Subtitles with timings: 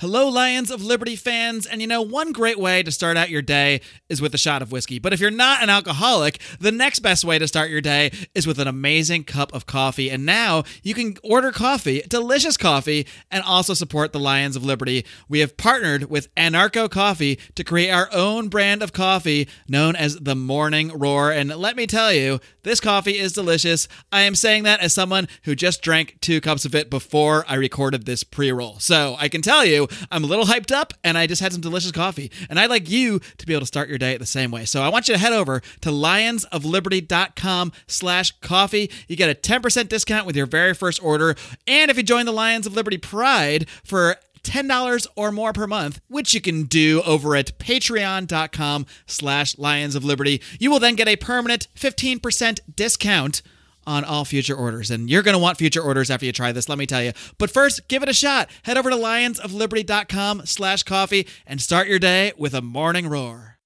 [0.00, 1.66] Hello, Lions of Liberty fans.
[1.66, 4.62] And you know, one great way to start out your day is with a shot
[4.62, 4.98] of whiskey.
[4.98, 8.46] But if you're not an alcoholic, the next best way to start your day is
[8.46, 10.10] with an amazing cup of coffee.
[10.10, 15.04] And now you can order coffee, delicious coffee, and also support the Lions of Liberty.
[15.28, 20.16] We have partnered with Anarcho Coffee to create our own brand of coffee known as
[20.16, 21.30] the Morning Roar.
[21.30, 23.86] And let me tell you, this coffee is delicious.
[24.10, 27.56] I am saying that as someone who just drank two cups of it before I
[27.56, 28.78] recorded this pre roll.
[28.78, 31.60] So I can tell you, I'm a little hyped up and I just had some
[31.60, 32.30] delicious coffee.
[32.48, 34.64] And I'd like you to be able to start your day the same way.
[34.64, 38.90] So I want you to head over to lionsofliberty.com slash coffee.
[39.08, 41.36] You get a 10% discount with your very first order.
[41.66, 46.00] And if you join the Lions of Liberty Pride for $10 or more per month,
[46.08, 50.40] which you can do over at patreon.com slash lions of liberty.
[50.58, 53.42] You will then get a permanent 15% discount
[53.90, 54.90] on all future orders.
[54.90, 57.12] And you're going to want future orders after you try this, let me tell you.
[57.38, 58.48] But first, give it a shot.
[58.62, 63.58] Head over to lionsofliberty.com slash coffee and start your day with a morning roar.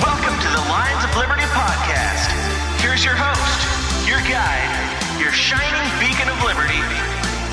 [0.00, 2.32] Welcome to the Lions of Liberty podcast.
[2.80, 6.80] Here's your host, your guide, your shining beacon of liberty,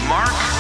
[0.08, 0.51] Mark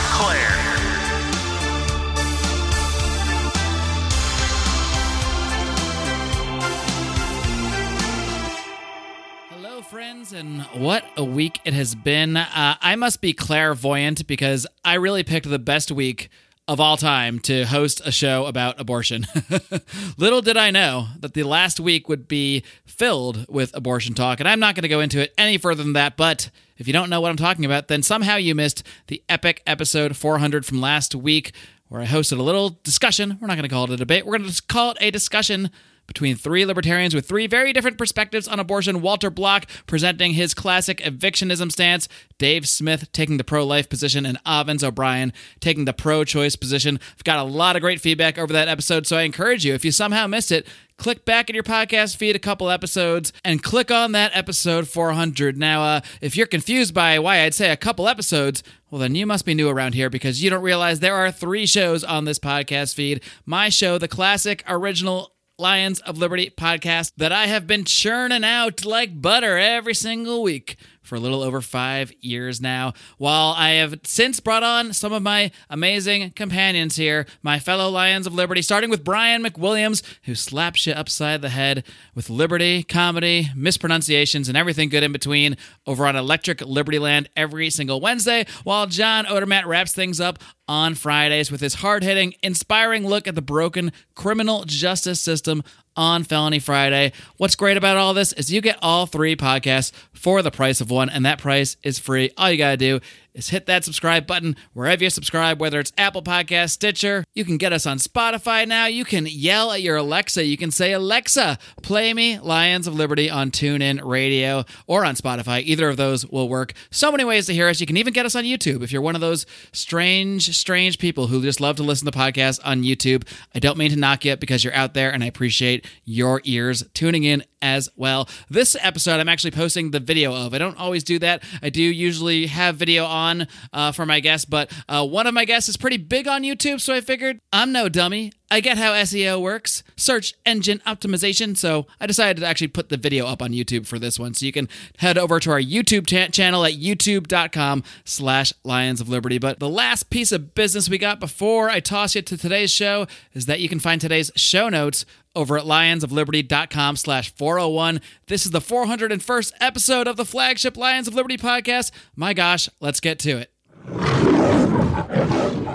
[10.01, 12.35] friends, and what a week it has been.
[12.35, 16.29] Uh, I must be clairvoyant because I really picked the best week
[16.67, 19.27] of all time to host a show about abortion.
[20.17, 24.49] Little did I know that the last week would be filled with abortion talk, and
[24.49, 27.11] I'm not going to go into it any further than that, but if you don't
[27.11, 31.13] know what I'm talking about, then somehow you missed the epic episode 400 from last
[31.13, 31.53] week
[31.89, 33.37] where I hosted a little discussion.
[33.39, 35.69] We're not going to call it a debate, we're going to call it a discussion
[36.11, 39.01] between three libertarians with three very different perspectives on abortion.
[39.01, 44.37] Walter Block presenting his classic evictionism stance, Dave Smith taking the pro life position, and
[44.43, 45.31] Avens O'Brien
[45.61, 46.99] taking the pro choice position.
[47.15, 49.85] I've got a lot of great feedback over that episode, so I encourage you, if
[49.85, 53.89] you somehow missed it, click back in your podcast feed a couple episodes and click
[53.89, 55.57] on that episode 400.
[55.57, 59.25] Now, uh, if you're confused by why I'd say a couple episodes, well, then you
[59.25, 62.37] must be new around here because you don't realize there are three shows on this
[62.37, 63.23] podcast feed.
[63.45, 65.31] My show, the classic original
[65.61, 70.75] Lions of Liberty podcast that I have been churning out like butter every single week
[71.11, 72.93] for a little over five years now.
[73.17, 78.25] While I have since brought on some of my amazing companions here, my fellow Lions
[78.25, 81.83] of Liberty, starting with Brian McWilliams, who slaps you upside the head
[82.15, 87.69] with liberty, comedy, mispronunciations, and everything good in between over on Electric Liberty Land every
[87.69, 93.05] single Wednesday, while John Odermatt wraps things up on Fridays with his hard hitting, inspiring
[93.05, 95.61] look at the broken criminal justice system
[95.95, 97.11] on Felony Friday.
[97.37, 100.89] What's great about all this is you get all three podcasts for the price of
[100.91, 102.31] one, and that price is free.
[102.37, 102.99] All you got to do
[103.33, 107.23] is hit that subscribe button wherever you subscribe, whether it's Apple Podcast, Stitcher.
[107.33, 108.85] You can get us on Spotify now.
[108.87, 110.45] You can yell at your Alexa.
[110.45, 115.61] You can say, Alexa, play me Lions of Liberty on TuneIn Radio or on Spotify.
[115.63, 116.73] Either of those will work.
[116.89, 117.79] So many ways to hear us.
[117.79, 121.27] You can even get us on YouTube if you're one of those strange, strange people
[121.27, 123.27] who just love to listen to podcasts on YouTube.
[123.55, 126.83] I don't mean to knock you because you're out there and I appreciate your ears
[126.93, 128.27] tuning in as well.
[128.49, 130.53] This episode, I'm actually posting the video of.
[130.53, 131.43] I don't always do that.
[131.61, 135.45] I do usually have video on uh, for my guests, but uh, one of my
[135.45, 138.31] guests is pretty big on YouTube, so I figured I'm no dummy.
[138.51, 142.97] I get how SEO works, search engine optimization, so I decided to actually put the
[142.97, 144.33] video up on YouTube for this one.
[144.33, 144.67] So you can
[144.97, 149.37] head over to our YouTube channel at youtube.com slash Lions of Liberty.
[149.37, 153.07] But the last piece of business we got before I toss you to today's show
[153.33, 158.01] is that you can find today's show notes over at lionsofliberty.com slash 401.
[158.27, 161.91] This is the 401st episode of the flagship Lions of Liberty podcast.
[162.17, 164.30] My gosh, let's get to it.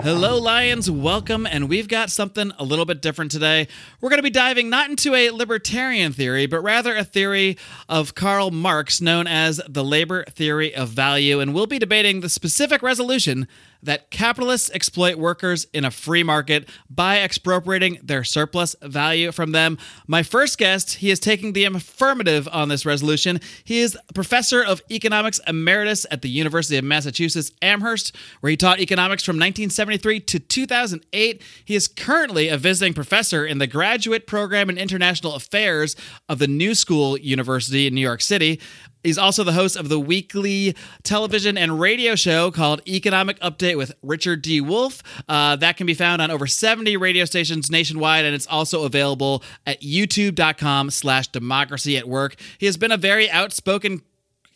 [0.03, 0.91] Hello, Lions.
[0.91, 1.47] Welcome.
[1.47, 3.67] And we've got something a little bit different today.
[3.99, 7.57] We're going to be diving not into a libertarian theory, but rather a theory
[7.89, 11.39] of Karl Marx known as the labor theory of value.
[11.39, 13.47] And we'll be debating the specific resolution
[13.83, 19.77] that capitalists exploit workers in a free market by expropriating their surplus value from them.
[20.07, 23.39] My first guest, he is taking the affirmative on this resolution.
[23.63, 28.79] He is professor of economics emeritus at the University of Massachusetts Amherst, where he taught
[28.79, 31.41] economics from 1973 to 2008.
[31.63, 35.95] He is currently a visiting professor in the graduate program in international affairs
[36.29, 38.59] of the New School University in New York City.
[39.07, 43.93] He's also the host of the weekly television and radio show called Economic Update with
[44.03, 44.59] Richard D.
[44.59, 45.01] Wolff.
[45.29, 49.43] Uh, that can be found on over 70 radio stations nationwide, and it's also available
[49.65, 52.35] at youtube.com slash democracy at work.
[52.57, 54.01] He has been a very outspoken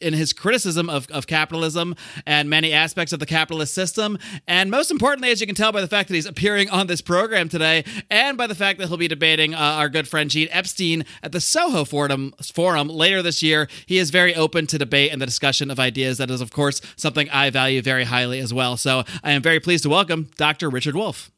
[0.02, 1.96] in his criticism of, of capitalism
[2.26, 4.18] and many aspects of the capitalist system.
[4.48, 7.02] And most importantly, as you can tell by the fact that he's appearing on this
[7.02, 10.48] program today, and by the fact that he'll be debating uh, our good friend Gene
[10.52, 15.12] Epstein at the Soho Forum, Forum later this year, he is very open to debate
[15.12, 16.18] and the discussion of ideas.
[16.18, 18.78] That is, of course, something I value very highly as well.
[18.78, 20.70] So I am very pleased to welcome Dr.
[20.70, 21.32] Richard Wolff.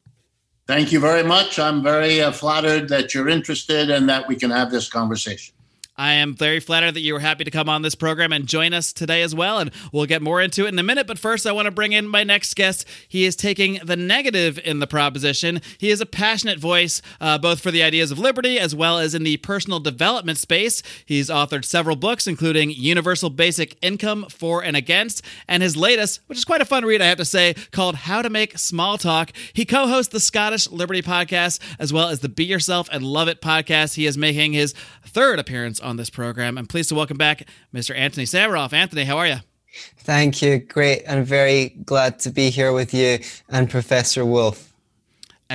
[0.66, 1.58] Thank you very much.
[1.58, 5.53] I'm very uh, flattered that you're interested and that we can have this conversation.
[5.96, 8.74] I am very flattered that you were happy to come on this program and join
[8.74, 9.58] us today as well.
[9.58, 11.06] And we'll get more into it in a minute.
[11.06, 12.84] But first, I want to bring in my next guest.
[13.06, 15.60] He is taking the negative in the proposition.
[15.78, 19.14] He is a passionate voice, uh, both for the ideas of liberty as well as
[19.14, 20.82] in the personal development space.
[21.06, 26.38] He's authored several books, including Universal Basic Income for and Against, and his latest, which
[26.38, 29.30] is quite a fun read, I have to say, called How to Make Small Talk.
[29.52, 33.28] He co hosts the Scottish Liberty podcast as well as the Be Yourself and Love
[33.28, 33.94] It podcast.
[33.94, 34.74] He is making his
[35.06, 36.58] third appearance on this program.
[36.58, 37.96] I'm pleased to welcome back Mr.
[37.96, 38.72] Anthony Sammeroff.
[38.72, 39.36] Anthony, how are you?
[39.98, 40.58] Thank you.
[40.58, 41.02] Great.
[41.08, 44.73] I'm very glad to be here with you and Professor Wolff.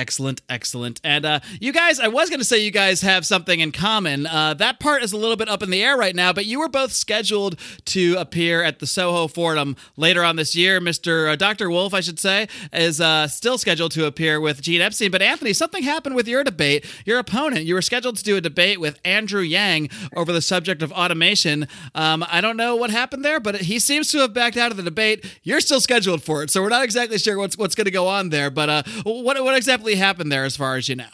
[0.00, 0.98] Excellent, excellent.
[1.04, 4.26] And uh, you guys, I was going to say you guys have something in common.
[4.26, 6.58] Uh, that part is a little bit up in the air right now, but you
[6.58, 10.80] were both scheduled to appear at the Soho Forum later on this year.
[10.80, 11.30] Mr.
[11.30, 11.68] Uh, Dr.
[11.68, 15.10] Wolff, I should say, is uh, still scheduled to appear with Gene Epstein.
[15.10, 16.86] But Anthony, something happened with your debate.
[17.04, 20.82] Your opponent, you were scheduled to do a debate with Andrew Yang over the subject
[20.82, 21.68] of automation.
[21.94, 24.78] Um, I don't know what happened there, but he seems to have backed out of
[24.78, 25.26] the debate.
[25.42, 28.08] You're still scheduled for it, so we're not exactly sure what's what's going to go
[28.08, 28.48] on there.
[28.50, 29.89] But uh, what what exactly?
[29.96, 31.10] Happened there as far as you know?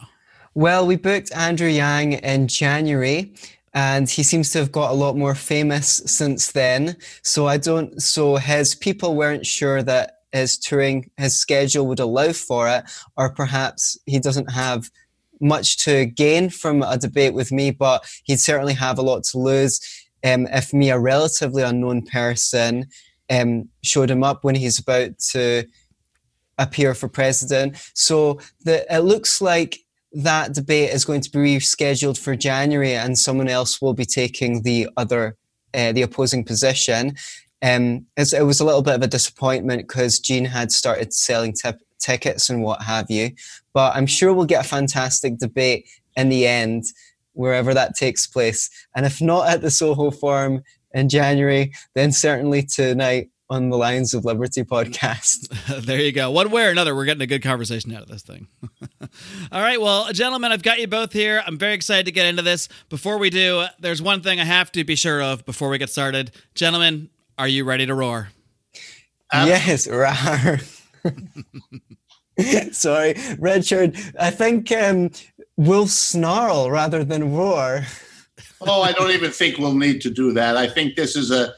[0.54, 3.34] Well, we booked Andrew Yang in January
[3.74, 6.96] and he seems to have got a lot more famous since then.
[7.22, 12.32] So I don't so his people weren't sure that his touring his schedule would allow
[12.32, 12.84] for it
[13.16, 14.90] or perhaps he doesn't have
[15.40, 19.38] much to gain from a debate with me, but he'd certainly have a lot to
[19.38, 22.86] lose um, if me, a relatively unknown person,
[23.30, 25.64] um, showed him up when he's about to
[26.58, 27.76] appear for president.
[27.94, 29.80] So the, it looks like
[30.12, 34.62] that debate is going to be rescheduled for January, and someone else will be taking
[34.62, 35.36] the other,
[35.74, 37.16] uh, the opposing position.
[37.62, 41.70] Um, it was a little bit of a disappointment because Gene had started selling t-
[41.98, 43.32] tickets and what have you.
[43.72, 45.86] But I'm sure we'll get a fantastic debate
[46.16, 46.84] in the end,
[47.32, 48.70] wherever that takes place.
[48.94, 50.62] And if not at the Soho Forum
[50.92, 55.48] in January, then certainly tonight on the Lions of Liberty podcast.
[55.84, 56.30] there you go.
[56.30, 58.48] One way or another, we're getting a good conversation out of this thing.
[59.52, 59.80] All right.
[59.80, 61.42] Well, gentlemen, I've got you both here.
[61.46, 62.68] I'm very excited to get into this.
[62.88, 65.90] Before we do, there's one thing I have to be sure of before we get
[65.90, 66.32] started.
[66.54, 68.28] Gentlemen, are you ready to roar?
[69.32, 70.58] Um, yes, roar.
[72.72, 73.96] Sorry, Richard.
[74.18, 75.10] I think um,
[75.56, 77.84] we'll snarl rather than roar.
[78.60, 80.56] oh, I don't even think we'll need to do that.
[80.56, 81.54] I think this is a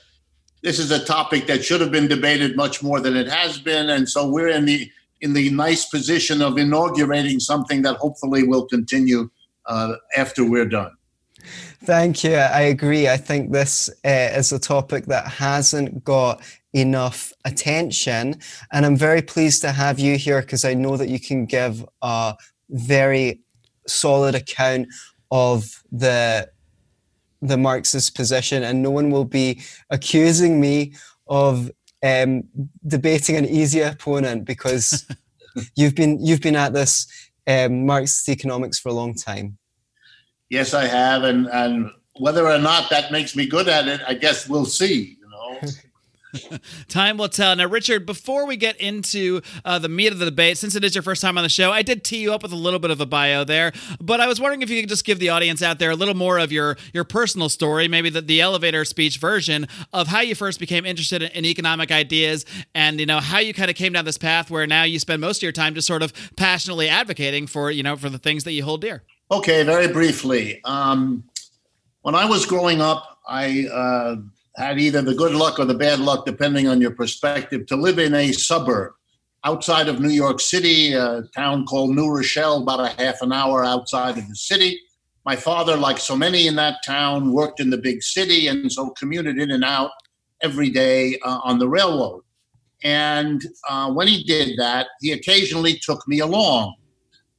[0.63, 3.91] this is a topic that should have been debated much more than it has been,
[3.91, 4.91] and so we're in the
[5.21, 9.29] in the nice position of inaugurating something that hopefully will continue
[9.67, 10.93] uh, after we're done.
[11.85, 12.35] Thank you.
[12.35, 13.09] I agree.
[13.09, 16.41] I think this uh, is a topic that hasn't got
[16.73, 18.41] enough attention,
[18.73, 21.85] and I'm very pleased to have you here because I know that you can give
[22.03, 22.37] a
[22.71, 23.41] very
[23.87, 24.89] solid account
[25.31, 26.49] of the
[27.41, 30.95] the Marxist position, and no one will be accusing me
[31.27, 31.71] of
[32.05, 32.45] um,
[32.87, 35.07] debating an easy opponent because
[35.77, 37.07] you've been you've been at this
[37.47, 39.59] um, Marxist economics for a long time.
[40.51, 44.15] Yes, I have, and and whether or not that makes me good at it, I
[44.15, 45.19] guess we'll see.
[45.21, 45.69] You know.
[46.89, 47.55] Time will tell.
[47.57, 50.95] Now, Richard, before we get into uh, the meat of the debate, since it is
[50.95, 52.91] your first time on the show, I did tee you up with a little bit
[52.91, 55.63] of a bio there, but I was wondering if you could just give the audience
[55.63, 59.19] out there a little more of your your personal story, maybe the, the elevator speech
[59.19, 62.45] version of how you first became interested in, in economic ideas,
[62.75, 65.21] and you know how you kind of came down this path where now you spend
[65.21, 68.45] most of your time just sort of passionately advocating for you know for the things
[68.45, 69.03] that you hold dear.
[69.31, 70.61] Okay, very briefly.
[70.65, 71.25] Um,
[72.03, 74.17] when I was growing up, I uh,
[74.59, 77.99] had either the good luck or the bad luck, depending on your perspective, to live
[77.99, 78.93] in a suburb
[79.45, 83.65] outside of New York City, a town called New Rochelle, about a half an hour
[83.65, 84.81] outside of the city.
[85.25, 88.91] My father, like so many in that town, worked in the big city and so
[88.91, 89.91] commuted in and out
[90.43, 92.23] every day uh, on the railroad.
[92.83, 96.75] And uh, when he did that, he occasionally took me along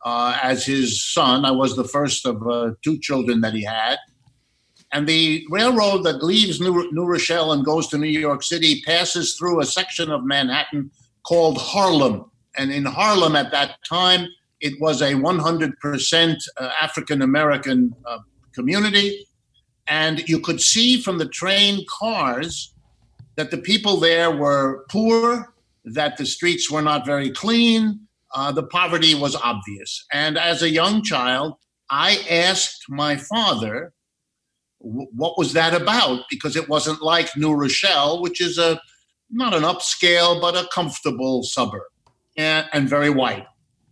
[0.06, 1.46] uh, as his son.
[1.46, 3.98] I was the first of uh, two children that he had.
[4.92, 9.36] And the railroad that leaves New, New Rochelle and goes to New York City passes
[9.36, 10.90] through a section of Manhattan
[11.24, 12.26] called Harlem.
[12.58, 14.28] And in Harlem at that time,
[14.62, 18.20] it was a 100% uh, African American uh,
[18.54, 19.28] community.
[19.88, 22.74] And you could see from the train cars
[23.36, 25.54] that the people there were poor,
[25.86, 28.02] that the streets were not very clean,
[28.36, 30.06] uh, the poverty was obvious.
[30.12, 31.56] And as a young child,
[31.90, 33.94] I asked my father,
[34.80, 36.22] what was that about?
[36.30, 38.82] Because it wasn't like New Rochelle, which is a
[39.30, 41.84] not an upscale, but a comfortable suburb
[42.38, 43.46] and, and very white.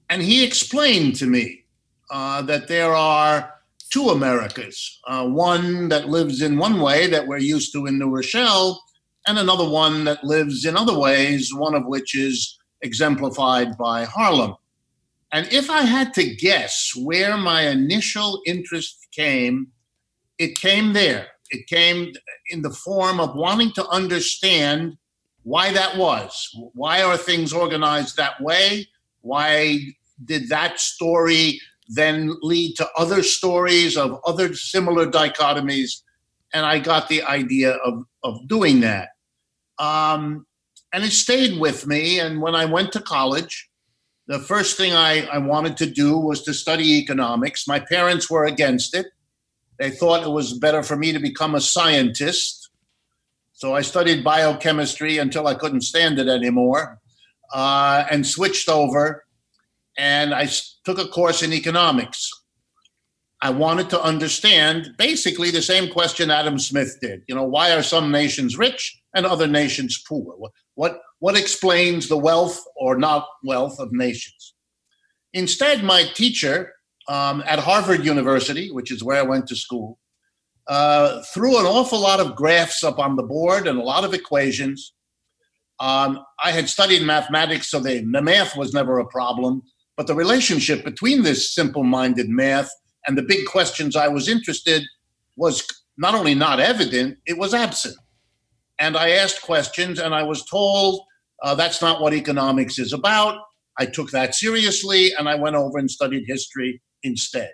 [0.09, 1.65] And he explained to me
[2.09, 3.53] uh, that there are
[3.89, 8.09] two Americas uh, one that lives in one way that we're used to in New
[8.09, 8.81] Rochelle,
[9.27, 14.55] and another one that lives in other ways, one of which is exemplified by Harlem.
[15.33, 19.67] And if I had to guess where my initial interest came,
[20.37, 21.27] it came there.
[21.49, 22.13] It came
[22.49, 24.97] in the form of wanting to understand
[25.43, 26.49] why that was.
[26.73, 28.87] Why are things organized that way?
[29.21, 29.79] Why
[30.25, 36.01] did that story then lead to other stories of other similar dichotomies?
[36.53, 39.09] And I got the idea of, of doing that.
[39.79, 40.45] Um,
[40.91, 42.19] and it stayed with me.
[42.19, 43.69] And when I went to college,
[44.27, 47.67] the first thing I, I wanted to do was to study economics.
[47.67, 49.07] My parents were against it.
[49.79, 52.69] They thought it was better for me to become a scientist.
[53.53, 56.99] So I studied biochemistry until I couldn't stand it anymore
[57.53, 59.25] uh, and switched over.
[59.97, 60.47] And I
[60.83, 62.31] took a course in economics.
[63.41, 67.21] I wanted to understand basically the same question Adam Smith did.
[67.27, 70.35] You know, why are some nations rich and other nations poor?
[70.73, 74.55] What, what explains the wealth or not wealth of nations?
[75.33, 76.73] Instead, my teacher
[77.07, 79.99] um, at Harvard University, which is where I went to school,
[80.67, 84.13] uh, threw an awful lot of graphs up on the board and a lot of
[84.13, 84.93] equations.
[85.79, 89.61] Um, I had studied mathematics, so the, the math was never a problem.
[89.95, 92.69] But the relationship between this simple minded math
[93.07, 94.83] and the big questions I was interested
[95.35, 95.65] was
[95.97, 97.95] not only not evident, it was absent
[98.79, 101.01] and I asked questions, and I was told
[101.43, 103.39] uh, that's not what economics is about.
[103.79, 107.51] I took that seriously, and I went over and studied history instead.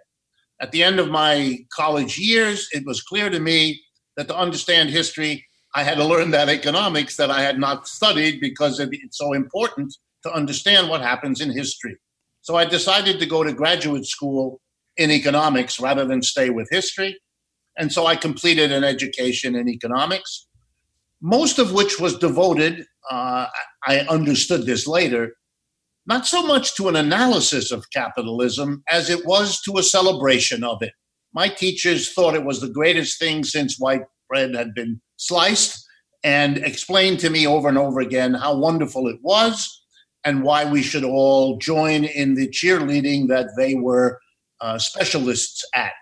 [0.62, 3.81] At the end of my college years, it was clear to me
[4.15, 5.45] that to understand history,
[5.75, 9.95] I had to learn that economics that I had not studied because it's so important
[10.23, 11.97] to understand what happens in history.
[12.41, 14.62] So I decided to go to graduate school
[14.97, 17.17] in economics rather than stay with history.
[17.77, 20.47] And so I completed an education in economics
[21.23, 23.47] most of which was devoted, uh,
[23.88, 25.33] I understood this later,
[26.05, 30.81] not so much to an analysis of capitalism as it was to a celebration of
[30.81, 30.91] it.
[31.33, 35.86] My teachers thought it was the greatest thing since white bread had been sliced
[36.24, 39.81] and explained to me over and over again how wonderful it was
[40.24, 44.19] and why we should all join in the cheerleading that they were
[44.62, 45.93] uh, specialists at.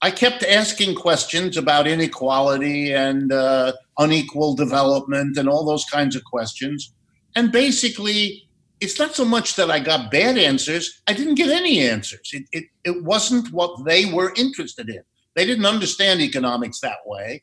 [0.00, 6.22] I kept asking questions about inequality and uh, unequal development and all those kinds of
[6.24, 6.92] questions.
[7.34, 8.47] And basically,
[8.80, 12.30] it's not so much that I got bad answers, I didn't get any answers.
[12.32, 15.02] It, it, it wasn't what they were interested in.
[15.34, 17.42] They didn't understand economics that way.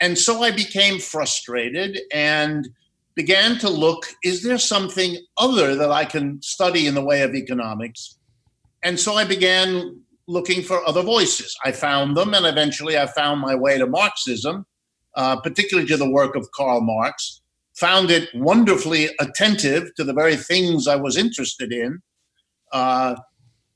[0.00, 2.68] And so I became frustrated and
[3.14, 7.34] began to look is there something other that I can study in the way of
[7.34, 8.18] economics?
[8.82, 11.56] And so I began looking for other voices.
[11.64, 14.66] I found them, and eventually I found my way to Marxism,
[15.16, 17.41] uh, particularly to the work of Karl Marx.
[17.82, 22.00] Found it wonderfully attentive to the very things I was interested in.
[22.72, 23.16] Uh,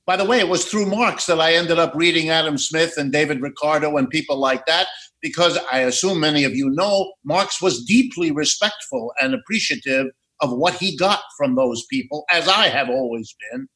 [0.07, 3.11] by the way, it was through Marx that I ended up reading Adam Smith and
[3.11, 4.87] David Ricardo and people like that,
[5.21, 10.07] because I assume many of you know Marx was deeply respectful and appreciative
[10.41, 13.67] of what he got from those people, as I have always been.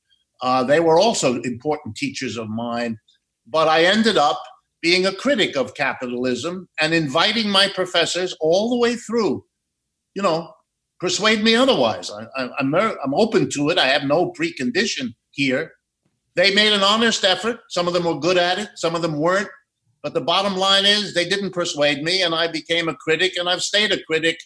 [0.42, 2.98] Uh, they were also important teachers of mine,
[3.48, 4.40] but I ended up
[4.80, 9.44] being a critic of capitalism and inviting my professors all the way through,
[10.14, 10.52] you know,
[10.98, 12.10] persuade me otherwise.
[12.10, 12.26] I,
[12.60, 13.78] am I'm, I'm open to it.
[13.78, 15.72] I have no precondition here.
[16.34, 17.60] They made an honest effort.
[17.68, 19.48] Some of them were good at it, some of them weren't.
[20.02, 23.48] But the bottom line is they didn't persuade me, and I became a critic, and
[23.48, 24.38] I've stayed a critic,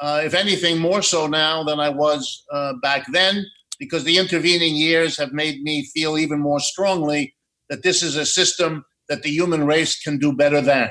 [0.00, 3.44] uh, if anything, more so now than I was uh, back then
[3.78, 7.34] because the intervening years have made me feel even more strongly
[7.68, 10.90] that this is a system that the human race can do better than.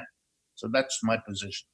[0.56, 1.68] So that's my position.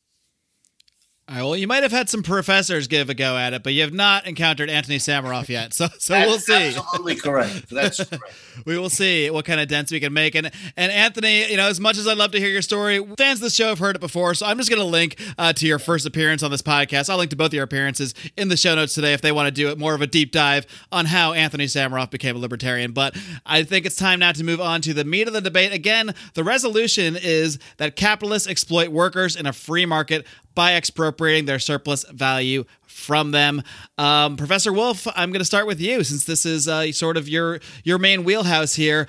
[1.30, 3.74] All right, well, you might have had some professors give a go at it, but
[3.74, 5.74] you have not encountered Anthony Sammeroff yet.
[5.74, 6.76] So, so we'll see.
[6.76, 7.70] Absolutely correct.
[7.70, 8.34] That's correct.
[8.66, 10.36] we will see what kind of dents we can make.
[10.36, 13.40] And and Anthony, you know, as much as I'd love to hear your story, fans
[13.40, 14.34] of the show have heard it before.
[14.34, 17.10] So I'm just going to link uh, to your first appearance on this podcast.
[17.10, 19.52] I'll link to both your appearances in the show notes today if they want to
[19.52, 22.92] do it more of a deep dive on how Anthony Sammeroff became a libertarian.
[22.92, 25.72] But I think it's time now to move on to the meat of the debate.
[25.72, 31.60] Again, the resolution is that capitalists exploit workers in a free market by expropriating their
[31.60, 33.64] surplus value from them.
[33.98, 37.30] Um, Professor Wolff, I'm going to start with you since this is uh, sort of
[37.30, 39.08] your your main wheelhouse here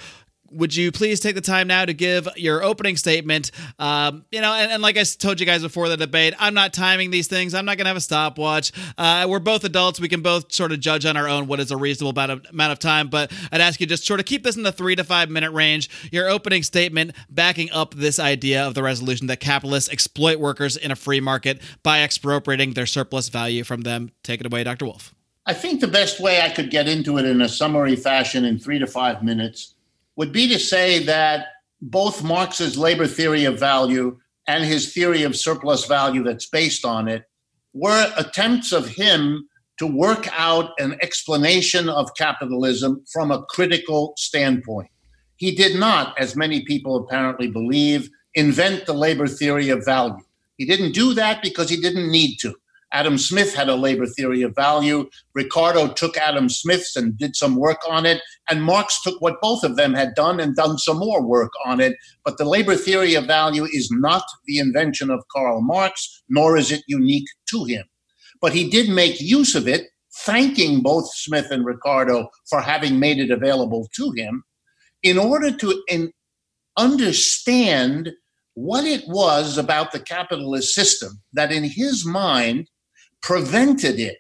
[0.53, 3.51] would you please take the time now to give your opening statement?
[3.79, 6.73] Um, you know, and, and, like I told you guys before the debate, I'm not
[6.73, 7.55] timing these things.
[7.55, 8.73] I'm not going to have a stopwatch.
[8.99, 10.01] Uh, we're both adults.
[10.01, 12.47] We can both sort of judge on our own what is a reasonable amount of,
[12.51, 13.09] amount of time.
[13.09, 15.53] But I'd ask you just sort of keep this in the three to five minute
[15.53, 15.91] range.
[16.11, 20.91] Your opening statement backing up this idea of the resolution that capitalists exploit workers in
[20.91, 24.11] a free market by expropriating their surplus value from them.
[24.23, 24.87] Take it away, Dr.
[24.87, 25.15] Wolff.
[25.45, 28.61] I think the best way I could get into it in a summary fashion in
[28.61, 29.75] three to five minutes
[30.17, 31.47] would be to say that
[31.81, 37.09] both Marx's labor theory of value and his theory of surplus value that's based on
[37.09, 37.25] it
[37.75, 44.91] were attempts of him to work out an explanation of capitalism from a critical standpoint.
[45.37, 50.23] He did not, as many people apparently believe, invent the labor theory of value.
[50.57, 52.55] He didn't do that because he didn't need to.
[52.93, 55.09] Adam Smith had a labor theory of value.
[55.35, 58.21] Ricardo took Adam Smith's and did some work on it.
[58.51, 61.81] And Marx took what both of them had done and done some more work on
[61.81, 61.97] it.
[62.25, 66.71] But the labor theory of value is not the invention of Karl Marx, nor is
[66.71, 67.85] it unique to him.
[68.41, 69.87] But he did make use of it,
[70.25, 74.45] thanking both Smith and Ricardo for having made it available to him
[75.03, 76.13] in order to in,
[76.77, 78.11] understand
[78.55, 82.69] what it was about the capitalist system that, in his mind,
[83.23, 84.19] prevented it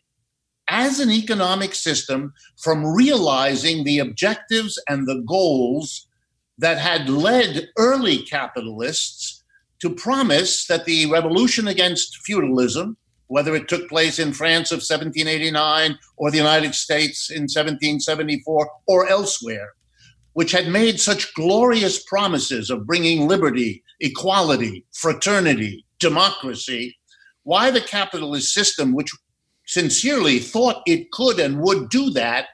[0.69, 6.07] as an economic system from realizing the objectives and the goals
[6.59, 9.43] that had led early capitalists
[9.81, 15.99] to promise that the revolution against feudalism, whether it took place in France of 1789
[16.17, 19.73] or the United States in 1774 or elsewhere,
[20.35, 26.97] which had made such glorious promises of bringing liberty, equality, fraternity, democracy,
[27.45, 29.11] why the capitalist system, which
[29.67, 32.49] sincerely thought it could and would do that,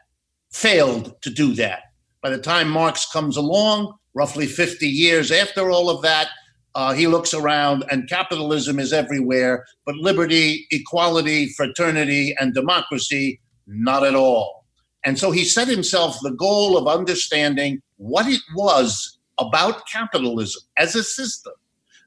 [0.52, 1.82] failed to do that.
[2.22, 6.28] By the time Marx comes along, roughly 50 years after all of that,
[6.74, 14.04] uh, he looks around and capitalism is everywhere, but liberty, equality, fraternity, and democracy, not
[14.04, 14.64] at all.
[15.04, 20.94] And so he set himself the goal of understanding what it was about capitalism as
[20.94, 21.52] a system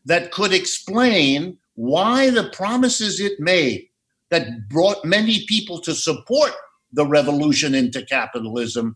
[0.05, 3.87] that could explain why the promises it made
[4.29, 6.51] that brought many people to support
[6.93, 8.95] the revolution into capitalism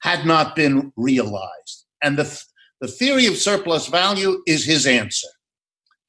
[0.00, 1.86] had not been realized.
[2.02, 2.42] And the,
[2.80, 5.28] the theory of surplus value is his answer.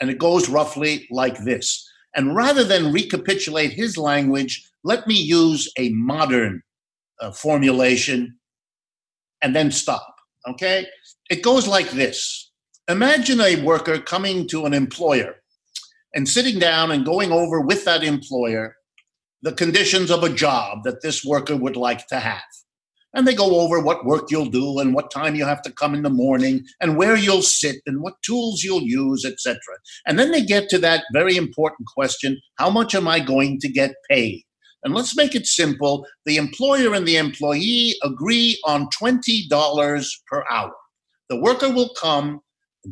[0.02, 1.90] And it goes roughly like this.
[2.16, 6.62] And rather than recapitulate his language, let me use a modern
[7.22, 8.38] uh, formulation
[9.42, 10.16] and then stop.
[10.48, 10.86] Okay?
[11.30, 12.52] It goes like this
[12.88, 15.36] Imagine a worker coming to an employer
[16.16, 18.76] and sitting down and going over with that employer
[19.42, 22.42] the conditions of a job that this worker would like to have.
[23.14, 25.94] And they go over what work you'll do and what time you have to come
[25.94, 29.58] in the morning and where you'll sit and what tools you'll use, etc.
[30.08, 33.72] And then they get to that very important question how much am I going to
[33.72, 34.44] get paid?
[34.84, 40.74] And let's make it simple the employer and the employee agree on $20 per hour.
[41.30, 42.42] The worker will come,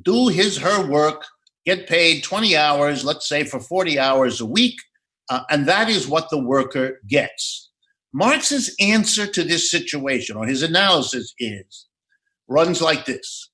[0.03, 1.23] do his, her work,
[1.65, 4.75] get paid 20 hours, let's say for 40 hours a week,
[5.29, 7.71] uh, and that is what the worker gets.
[8.13, 11.87] Marx's answer to this situation, or his analysis, is
[12.47, 13.49] runs like this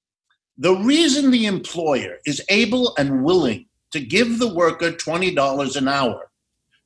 [0.57, 6.29] The reason the employer is able and willing to give the worker $20 an hour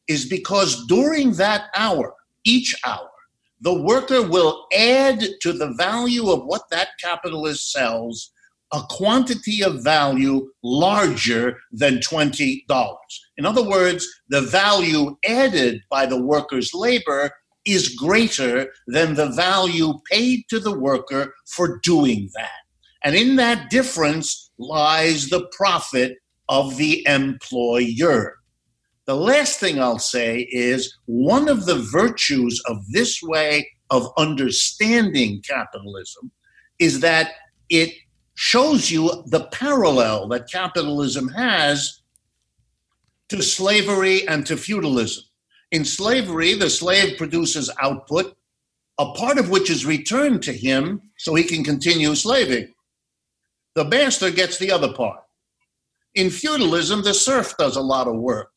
[0.07, 3.09] is because during that hour, each hour,
[3.61, 8.32] the worker will add to the value of what that capitalist sells
[8.73, 12.61] a quantity of value larger than $20.
[13.37, 17.31] In other words, the value added by the worker's labor
[17.65, 22.49] is greater than the value paid to the worker for doing that.
[23.03, 26.17] And in that difference lies the profit
[26.49, 28.35] of the employer.
[29.05, 35.41] The last thing I'll say is one of the virtues of this way of understanding
[35.47, 36.31] capitalism
[36.79, 37.31] is that
[37.69, 37.93] it
[38.35, 42.01] shows you the parallel that capitalism has
[43.29, 45.23] to slavery and to feudalism.
[45.71, 48.35] In slavery, the slave produces output,
[48.99, 52.73] a part of which is returned to him so he can continue slaving.
[53.75, 55.23] The master gets the other part.
[56.13, 58.51] In feudalism, the serf does a lot of work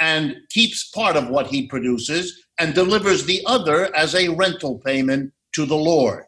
[0.00, 5.32] and keeps part of what he produces and delivers the other as a rental payment
[5.54, 6.24] to the Lord.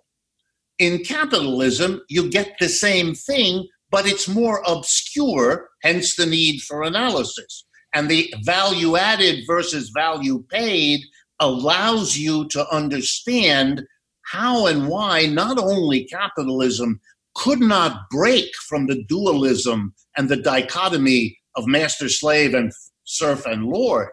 [0.79, 6.83] In capitalism, you get the same thing, but it's more obscure, hence the need for
[6.83, 7.65] analysis.
[7.95, 11.01] And the value added versus value paid
[11.41, 13.87] allows you to understand
[14.27, 17.01] how and why not only capitalism
[17.35, 22.73] could not break from the dualism and the dichotomy of master slave and
[23.05, 24.09] serf and lord,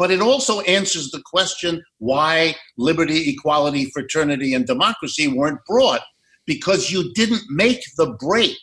[0.00, 6.00] but it also answers the question why liberty, equality, fraternity, and democracy weren't brought
[6.46, 8.56] because you didn't make the break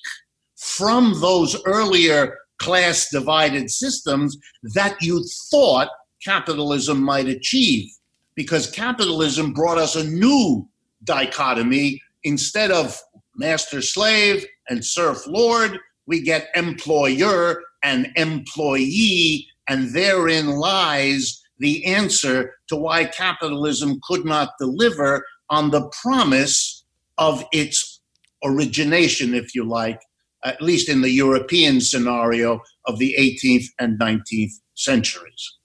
[0.56, 4.36] from those earlier class divided systems
[4.73, 5.89] that you thought
[6.26, 7.88] capitalism might achieve.
[8.34, 10.67] Because capitalism brought us a new
[11.04, 12.02] dichotomy.
[12.23, 13.00] Instead of
[13.36, 22.54] master slave and serf lord, we get employer and employee, and therein lies the answer
[22.68, 26.84] to why capitalism could not deliver on the promise
[27.18, 28.02] of its
[28.44, 30.00] origination, if you like,
[30.44, 35.58] at least in the European scenario of the 18th and 19th centuries.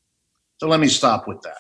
[0.59, 1.59] So let me stop with that.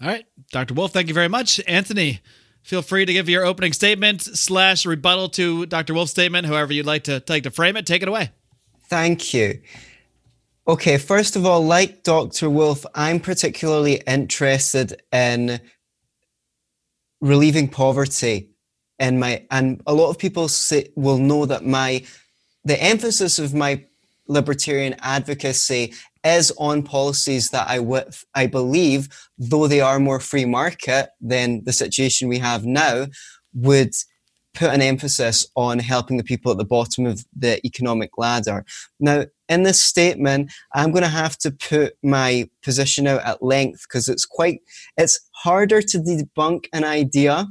[0.00, 0.74] All right, Dr.
[0.74, 1.60] Wolff, thank you very much.
[1.66, 2.20] Anthony,
[2.62, 5.94] feel free to give your opening statement slash rebuttal to Dr.
[5.94, 7.86] Wolff's statement, however you'd like to take to frame it.
[7.86, 8.30] Take it away.
[8.88, 9.60] Thank you.
[10.68, 12.50] Okay, first of all, like Dr.
[12.50, 15.60] Wolff, I'm particularly interested in
[17.20, 18.50] relieving poverty
[18.98, 22.04] and my and a lot of people say, will know that my
[22.64, 23.84] the emphasis of my
[24.26, 30.46] libertarian advocacy is on policies that I w- I believe, though they are more free
[30.46, 33.06] market than the situation we have now,
[33.54, 33.94] would
[34.54, 38.64] put an emphasis on helping the people at the bottom of the economic ladder.
[38.98, 43.82] Now, in this statement, I'm going to have to put my position out at length
[43.88, 44.60] because it's quite,
[44.96, 47.46] it's harder to debunk an idea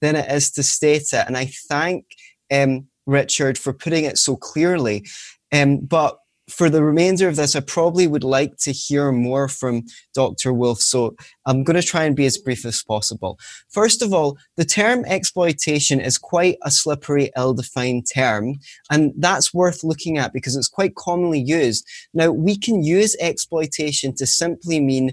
[0.00, 1.24] than it is to state it.
[1.26, 2.04] And I thank
[2.52, 5.06] um, Richard for putting it so clearly.
[5.52, 6.19] Um, but
[6.50, 9.84] for the remainder of this, I probably would like to hear more from
[10.14, 10.52] Dr.
[10.52, 10.80] Wolff.
[10.80, 13.38] So I'm going to try and be as brief as possible.
[13.70, 18.56] First of all, the term exploitation is quite a slippery, ill defined term.
[18.90, 21.86] And that's worth looking at because it's quite commonly used.
[22.12, 25.12] Now, we can use exploitation to simply mean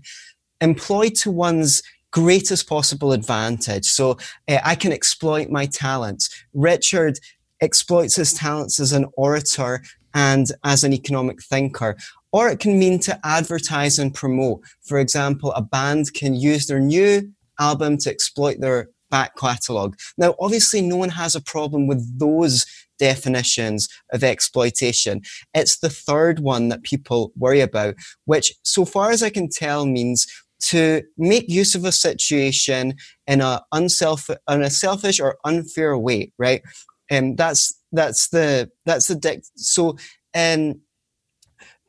[0.59, 3.85] employed to one's greatest possible advantage.
[3.85, 6.29] So uh, I can exploit my talents.
[6.53, 7.19] Richard
[7.61, 9.83] exploits his talents as an orator
[10.17, 11.95] and as an economic thinker.
[12.31, 14.61] Or it can mean to advertise and promote.
[14.81, 19.95] For example, a band can use their new album to exploit their back catalogue.
[20.17, 22.65] Now, obviously, no one has a problem with those
[22.97, 25.21] definitions of exploitation.
[25.53, 27.93] It's the third one that people worry about,
[28.25, 30.25] which, so far as I can tell, means
[30.69, 32.95] to make use of a situation
[33.27, 36.63] in a unself in a selfish or unfair way, right?
[37.09, 39.97] And that's that's the that's the dic- so
[40.33, 40.79] and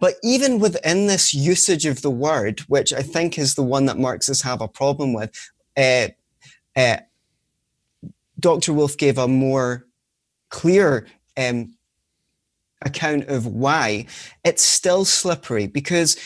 [0.00, 3.98] but even within this usage of the word, which I think is the one that
[3.98, 5.32] Marxists have a problem with,
[5.76, 6.08] uh,
[6.76, 6.98] uh,
[8.38, 8.72] Dr.
[8.72, 9.87] Wolff gave a more
[10.50, 11.06] clear
[11.37, 11.74] um,
[12.82, 14.06] account of why
[14.44, 16.16] it's still slippery because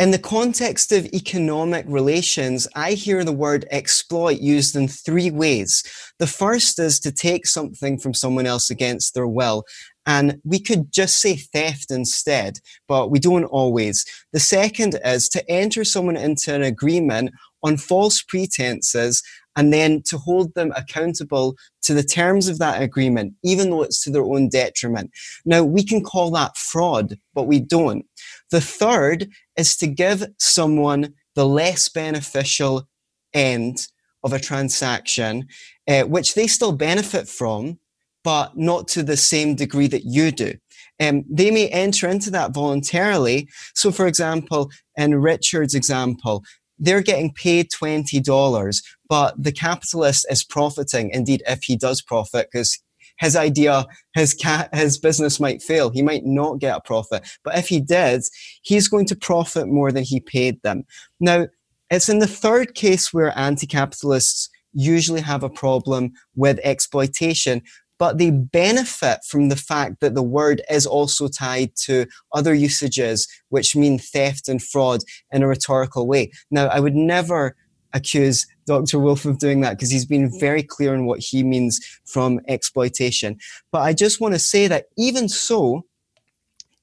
[0.00, 5.84] in the context of economic relations, I hear the word exploit used in three ways.
[6.18, 9.64] The first is to take something from someone else against their will.
[10.06, 14.06] And we could just say theft instead, but we don't always.
[14.32, 17.32] The second is to enter someone into an agreement
[17.62, 19.22] on false pretenses
[19.56, 24.02] and then to hold them accountable to the terms of that agreement, even though it's
[24.04, 25.10] to their own detriment.
[25.44, 28.06] Now, we can call that fraud, but we don't.
[28.50, 29.28] The third
[29.60, 32.88] is to give someone the less beneficial
[33.32, 33.86] end
[34.24, 35.46] of a transaction,
[35.86, 37.78] uh, which they still benefit from,
[38.24, 40.54] but not to the same degree that you do.
[40.98, 43.48] Um, they may enter into that voluntarily.
[43.74, 46.42] So, for example, in Richard's example,
[46.78, 51.10] they're getting paid $20, but the capitalist is profiting.
[51.10, 52.78] Indeed, if he does profit, because
[53.20, 55.90] his idea, his cat, his business might fail.
[55.90, 57.28] He might not get a profit.
[57.44, 58.22] But if he did,
[58.62, 60.84] he's going to profit more than he paid them.
[61.20, 61.46] Now,
[61.90, 67.62] it's in the third case where anti-capitalists usually have a problem with exploitation,
[67.98, 73.28] but they benefit from the fact that the word is also tied to other usages,
[73.50, 76.30] which mean theft and fraud in a rhetorical way.
[76.50, 77.54] Now, I would never
[77.92, 78.98] accuse Dr.
[78.98, 83.38] Wolff of doing that because he's been very clear on what he means from exploitation.
[83.72, 85.84] But I just want to say that even so,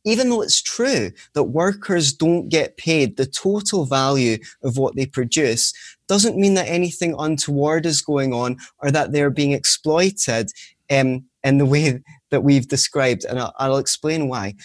[0.05, 5.05] even though it's true that workers don't get paid the total value of what they
[5.05, 5.73] produce,
[6.07, 10.49] doesn't mean that anything untoward is going on or that they're being exploited
[10.89, 13.25] um, in the way that we've described.
[13.25, 14.55] And I'll, I'll explain why.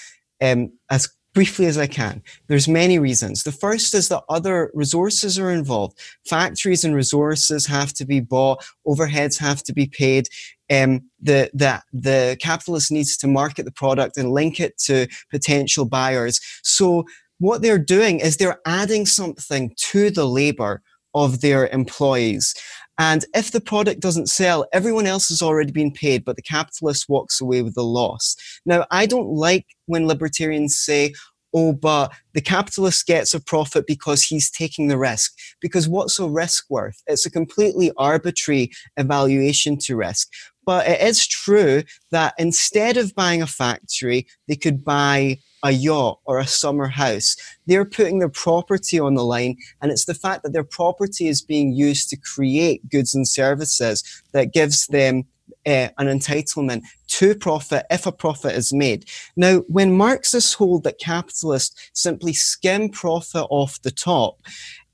[0.40, 2.22] Um, as briefly as I can.
[2.48, 3.42] There's many reasons.
[3.42, 5.98] The first is that other resources are involved.
[6.28, 10.28] Factories and resources have to be bought, overheads have to be paid.
[10.70, 15.84] Um, the, the, the capitalist needs to market the product and link it to potential
[15.84, 16.40] buyers.
[16.62, 17.04] So
[17.38, 20.82] what they're doing is they're adding something to the labor
[21.14, 22.54] of their employees.
[22.98, 27.08] And if the product doesn't sell, everyone else has already been paid, but the capitalist
[27.08, 28.36] walks away with the loss.
[28.66, 31.14] Now, I don't like when libertarians say,
[31.54, 35.32] oh, but the capitalist gets a profit because he's taking the risk.
[35.60, 37.02] Because what's a risk worth?
[37.06, 40.28] It's a completely arbitrary evaluation to risk.
[40.64, 46.18] But it is true that instead of buying a factory, they could buy a yacht
[46.24, 47.36] or a summer house.
[47.66, 51.42] They're putting their property on the line, and it's the fact that their property is
[51.42, 55.24] being used to create goods and services that gives them
[55.66, 59.08] uh, an entitlement to profit if a profit is made.
[59.36, 64.40] Now, when Marxists hold that capitalists simply skim profit off the top,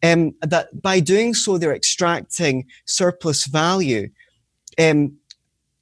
[0.03, 4.09] um, that by doing so they're extracting surplus value,
[4.79, 5.17] um,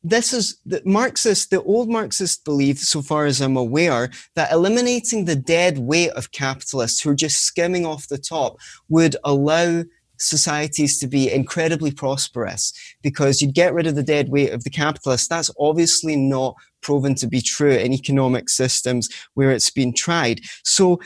[0.07, 5.25] this is the Marxist, the old Marxist believe, so far as I'm aware, that eliminating
[5.25, 9.83] the dead weight of capitalists who are just skimming off the top would allow
[10.19, 14.71] societies to be incredibly prosperous because you'd get rid of the dead weight of the
[14.71, 15.27] capitalists.
[15.27, 20.41] That's obviously not proven to be true in economic systems where it's been tried.
[20.63, 21.01] So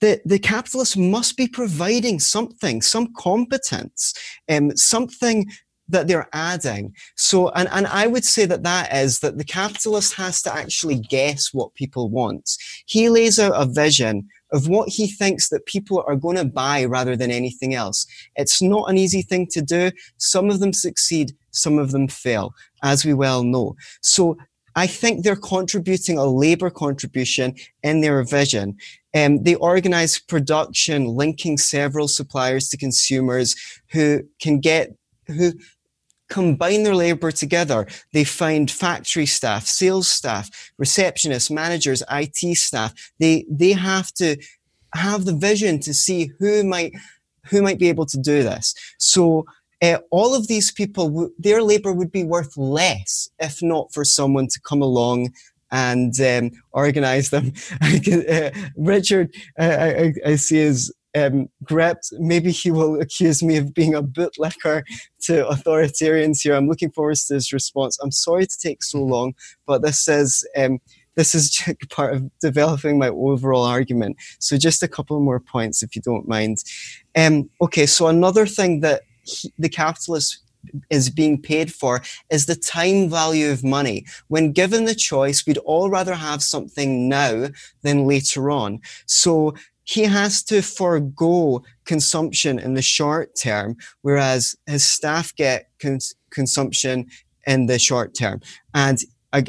[0.00, 4.12] the, the capitalists must be providing something, some competence,
[4.50, 5.46] um, something
[5.88, 6.94] that they're adding.
[7.16, 10.98] So, and, and I would say that that is that the capitalist has to actually
[10.98, 12.50] guess what people want.
[12.86, 16.84] He lays out a vision of what he thinks that people are going to buy
[16.84, 18.06] rather than anything else.
[18.36, 19.90] It's not an easy thing to do.
[20.16, 23.76] Some of them succeed, some of them fail, as we well know.
[24.00, 24.36] So
[24.76, 28.76] I think they're contributing a labor contribution in their vision.
[29.14, 33.54] Um, they organize production, linking several suppliers to consumers
[33.92, 34.94] who can get
[35.26, 35.52] who
[36.28, 37.86] combine their labor together.
[38.12, 42.94] They find factory staff, sales staff, receptionists, managers, IT staff.
[43.18, 44.36] They, they have to
[44.94, 46.92] have the vision to see who might,
[47.46, 48.74] who might be able to do this.
[48.98, 49.44] So
[49.82, 54.46] uh, all of these people, their labor would be worth less if not for someone
[54.48, 55.32] to come along
[55.70, 57.52] and um, organize them.
[57.82, 61.48] uh, Richard, uh, I, I, see is um.
[62.12, 64.82] Maybe he will accuse me of being a bootlicker
[65.22, 66.54] to authoritarians here.
[66.54, 67.98] I'm looking forward to his response.
[68.00, 69.34] I'm sorry to take so long,
[69.66, 70.80] but this is um,
[71.16, 74.16] this is part of developing my overall argument.
[74.38, 76.58] So just a couple more points, if you don't mind.
[77.16, 80.40] Um, okay, so another thing that he, the capitalist
[80.90, 84.06] is being paid for is the time value of money.
[84.28, 87.48] When given the choice, we'd all rather have something now
[87.82, 88.80] than later on.
[89.06, 96.14] So he has to forego consumption in the short term, whereas his staff get cons-
[96.30, 97.06] consumption
[97.46, 98.40] in the short term.
[98.74, 98.98] And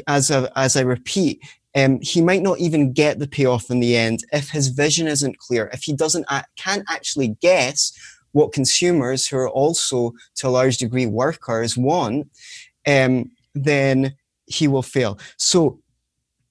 [0.06, 1.40] as I, as I repeat,
[1.74, 5.38] um, he might not even get the payoff in the end if his vision isn't
[5.38, 7.92] clear, if he doesn't can't actually guess
[8.32, 12.28] what consumers who are also to a large degree workers want,
[12.86, 14.14] um, then
[14.46, 15.18] he will fail.
[15.38, 15.80] So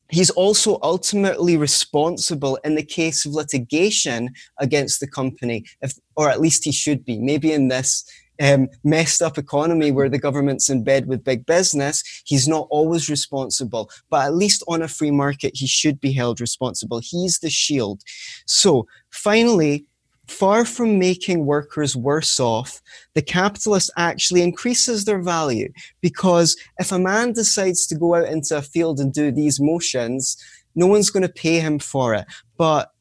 [0.09, 6.41] He's also ultimately responsible in the case of litigation against the company, if, or at
[6.41, 7.17] least he should be.
[7.17, 8.05] Maybe in this
[8.41, 13.09] um, messed up economy where the government's in bed with big business, he's not always
[13.09, 13.89] responsible.
[14.09, 16.99] But at least on a free market, he should be held responsible.
[17.03, 18.01] He's the shield.
[18.45, 19.85] So finally,
[20.27, 22.81] Far from making workers worse off,
[23.13, 28.57] the capitalist actually increases their value because if a man decides to go out into
[28.57, 30.37] a field and do these motions,
[30.75, 32.25] no one's going to pay him for it.
[32.57, 32.91] But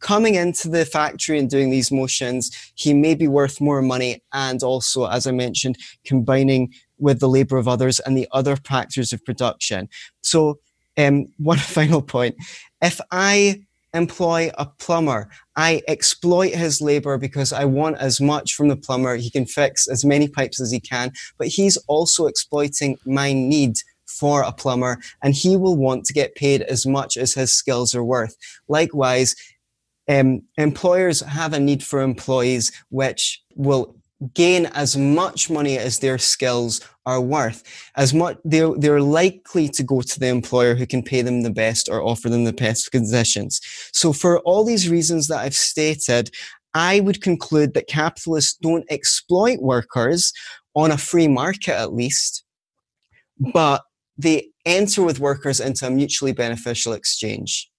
[0.00, 4.22] coming into the factory and doing these motions, he may be worth more money.
[4.32, 9.12] And also, as I mentioned, combining with the labor of others and the other factors
[9.12, 9.88] of production.
[10.20, 10.58] So,
[10.98, 12.36] um, one final point.
[12.82, 13.62] If I
[13.94, 15.30] employ a plumber.
[15.56, 19.16] I exploit his labor because I want as much from the plumber.
[19.16, 23.76] He can fix as many pipes as he can, but he's also exploiting my need
[24.06, 27.94] for a plumber and he will want to get paid as much as his skills
[27.94, 28.36] are worth.
[28.68, 29.34] Likewise,
[30.08, 33.96] um, employers have a need for employees which will
[34.32, 37.62] gain as much money as their skills are worth.
[37.96, 41.50] As much they're, they're likely to go to the employer who can pay them the
[41.50, 43.60] best or offer them the best conditions.
[43.92, 46.30] So for all these reasons that I've stated,
[46.72, 50.32] I would conclude that capitalists don't exploit workers
[50.74, 52.44] on a free market at least,
[53.52, 53.82] but
[54.16, 57.70] they enter with workers into a mutually beneficial exchange.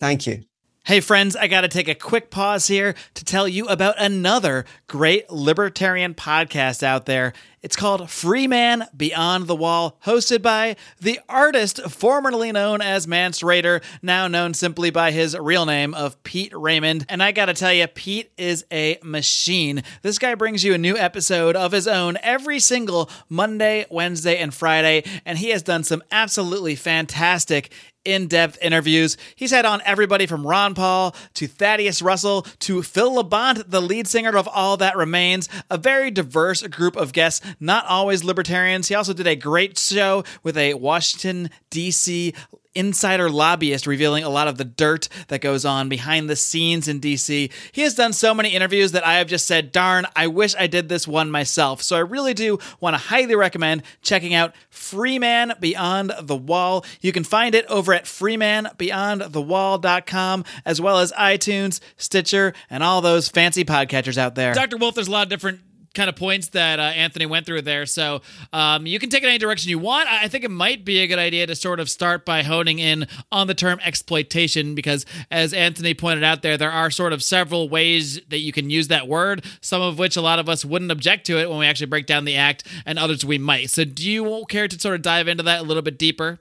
[0.00, 0.47] Thank you.
[0.88, 4.64] Hey, friends, I got to take a quick pause here to tell you about another
[4.86, 7.34] great libertarian podcast out there.
[7.60, 13.40] It's called Free Man Beyond the Wall, hosted by the artist formerly known as Mance
[13.40, 17.04] Rayder, now known simply by his real name of Pete Raymond.
[17.08, 19.82] And I gotta tell you, Pete is a machine.
[20.02, 24.54] This guy brings you a new episode of his own every single Monday, Wednesday, and
[24.54, 27.72] Friday, and he has done some absolutely fantastic
[28.08, 29.18] in depth interviews.
[29.36, 34.06] He's had on everybody from Ron Paul to Thaddeus Russell to Phil Labonte, the lead
[34.06, 35.48] singer of All That Remains.
[35.68, 38.88] A very diverse group of guests, not always libertarians.
[38.88, 42.34] He also did a great show with a Washington, D.C
[42.78, 47.00] insider lobbyist revealing a lot of the dirt that goes on behind the scenes in
[47.00, 47.50] DC.
[47.72, 50.68] He has done so many interviews that I have just said, darn, I wish I
[50.68, 51.82] did this one myself.
[51.82, 56.84] So I really do want to highly recommend checking out Freeman Beyond the Wall.
[57.00, 63.28] You can find it over at freemanbeyondthewall.com as well as iTunes, Stitcher, and all those
[63.28, 64.54] fancy podcatchers out there.
[64.54, 64.76] Dr.
[64.76, 65.62] Wolff, there's a lot of different
[65.98, 67.84] kind of points that uh, Anthony went through there.
[67.84, 70.08] So um, you can take it any direction you want.
[70.08, 73.08] I think it might be a good idea to sort of start by honing in
[73.32, 77.68] on the term exploitation because, as Anthony pointed out there, there are sort of several
[77.68, 80.92] ways that you can use that word, some of which a lot of us wouldn't
[80.92, 83.68] object to it when we actually break down the act, and others we might.
[83.68, 86.38] So do you care to sort of dive into that a little bit deeper?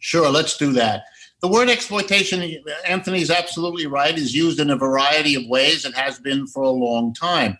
[0.00, 1.04] Sure, let's do that.
[1.42, 6.18] The word exploitation, Anthony's absolutely right, is used in a variety of ways and has
[6.18, 7.56] been for a long time.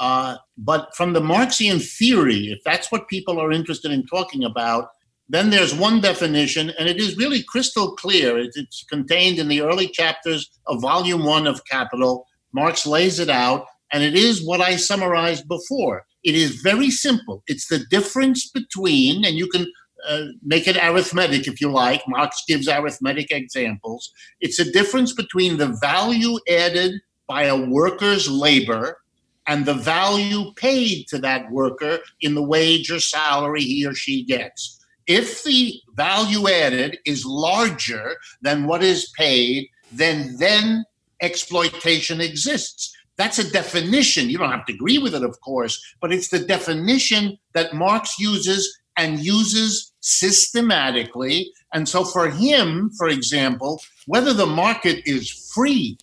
[0.00, 4.90] Uh, but from the Marxian theory, if that's what people are interested in talking about,
[5.28, 8.38] then there's one definition, and it is really crystal clear.
[8.38, 12.26] It's contained in the early chapters of Volume One of Capital.
[12.52, 16.06] Marx lays it out, and it is what I summarized before.
[16.24, 17.42] It is very simple.
[17.46, 19.66] It's the difference between, and you can
[20.08, 22.02] uh, make it arithmetic if you like.
[22.08, 24.10] Marx gives arithmetic examples.
[24.40, 28.96] It's a difference between the value added by a worker's labor
[29.48, 34.22] and the value paid to that worker in the wage or salary he or she
[34.22, 34.84] gets.
[35.06, 40.84] If the value added is larger than what is paid, then then
[41.22, 42.94] exploitation exists.
[43.16, 44.30] That's a definition.
[44.30, 48.18] You don't have to agree with it, of course, but it's the definition that Marx
[48.18, 51.52] uses and uses systematically.
[51.72, 55.98] And so, for him, for example, whether the market is free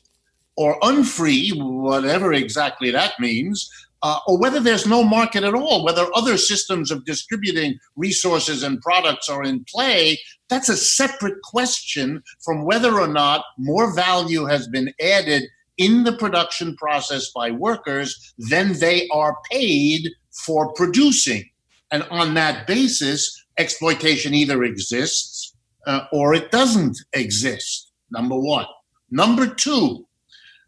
[0.58, 3.70] or unfree, whatever exactly that means,
[4.02, 8.82] uh, or whether there's no market at all, whether other systems of distributing resources and
[8.82, 14.68] products are in play, that's a separate question from whether or not more value has
[14.68, 15.44] been added
[15.78, 20.10] in the production process by workers than they are paid
[20.46, 21.50] for producing.
[21.92, 25.56] And on that basis, exploitation either exists
[25.88, 28.66] uh, or it doesn't exist, number one.
[29.12, 30.06] Number two,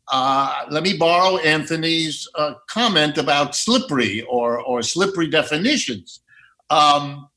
[0.10, 6.22] uh, let me borrow Anthony's uh, comment about slippery or, or slippery definitions.
[6.70, 7.28] Um,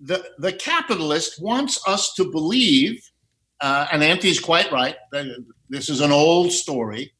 [0.00, 3.02] the, the capitalist wants us to believe,
[3.60, 4.96] uh, and Anthony's quite right,
[5.70, 7.12] this is an old story,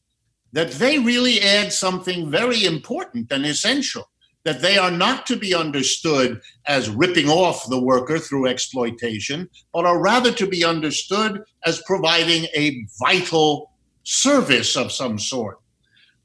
[0.51, 4.07] that they really add something very important and essential,
[4.45, 9.85] that they are not to be understood as ripping off the worker through exploitation, but
[9.85, 13.72] are rather to be understood as providing a vital
[14.03, 15.59] service of some sort.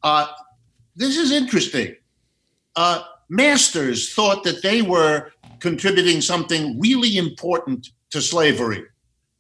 [0.03, 0.27] Uh,
[0.97, 1.95] this is interesting.
[2.77, 8.85] Uh, masters thought that they were contributing something really important to slavery.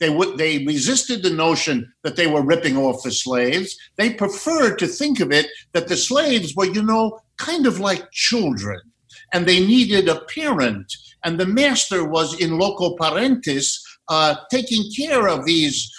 [0.00, 3.76] They would they resisted the notion that they were ripping off the slaves.
[3.96, 8.10] They preferred to think of it that the slaves were, you know, kind of like
[8.12, 8.80] children,
[9.32, 10.92] and they needed a parent.
[11.24, 15.90] And the master was in loco parentis, uh, taking care of these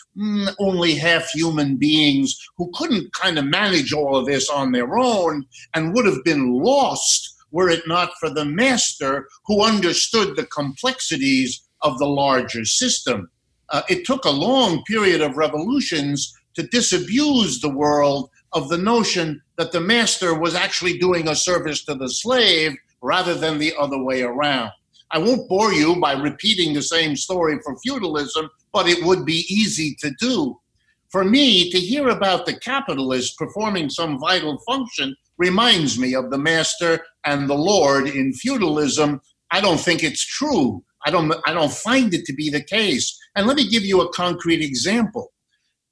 [0.60, 5.45] only half human beings who couldn't kind of manage all of this on their own
[5.73, 11.62] and would have been lost were it not for the master who understood the complexities
[11.82, 13.29] of the larger system.
[13.69, 19.41] Uh, it took a long period of revolutions to disabuse the world of the notion
[19.58, 24.02] that the master was actually doing a service to the slave rather than the other
[24.02, 24.71] way around.
[25.12, 29.45] I won't bore you by repeating the same story for feudalism, but it would be
[29.49, 30.60] easy to do.
[31.10, 36.37] For me, to hear about the capitalist performing some vital function reminds me of the
[36.37, 39.19] master and the lord in feudalism.
[39.51, 40.83] I don't think it's true.
[41.05, 43.17] I don't, I don't find it to be the case.
[43.35, 45.31] And let me give you a concrete example.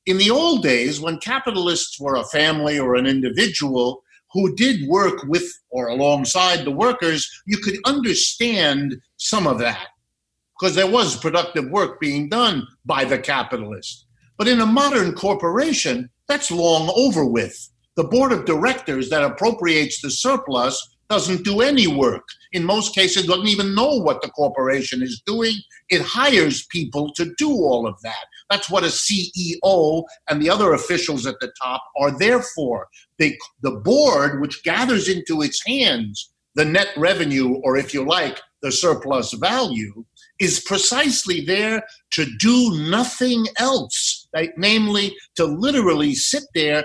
[0.05, 5.23] In the old days, when capitalists were a family or an individual, who did work
[5.23, 9.88] with or alongside the workers, you could understand some of that
[10.59, 14.05] because there was productive work being done by the capitalist.
[14.38, 17.69] But in a modern corporation, that's long over with.
[17.95, 22.28] The board of directors that appropriates the surplus doesn't do any work.
[22.51, 25.55] In most cases, doesn't even know what the corporation is doing.
[25.89, 28.25] It hires people to do all of that.
[28.50, 32.88] That's what a CEO and the other officials at the top are there for.
[33.20, 38.41] They, the board, which gathers into its hands the net revenue, or if you like,
[38.64, 40.04] the surplus value,
[40.39, 44.50] is precisely there to do nothing else, right?
[44.58, 46.84] namely to literally sit there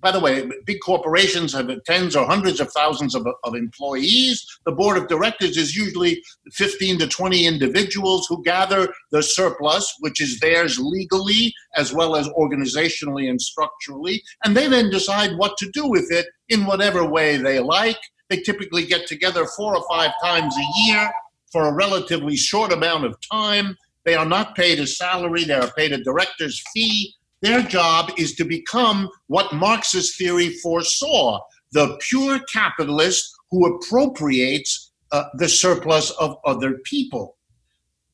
[0.00, 4.46] by the way, big corporations have tens or hundreds of thousands of, of, employees.
[4.64, 6.22] The board of directors is usually
[6.52, 12.28] 15 to 20 individuals who gather the surplus, which is theirs legally as well as
[12.28, 17.36] organizationally and structurally, and they then decide what to do with it in whatever way
[17.36, 17.98] they like.
[18.30, 21.10] They typically get together four or five times a year
[21.50, 23.76] for a relatively short amount of time.
[24.04, 28.34] They are not paid a salary, they are paid a director's fee their job is
[28.36, 31.40] to become what Marxist theory foresaw
[31.72, 37.36] the pure capitalist who appropriates uh, the surplus of other people.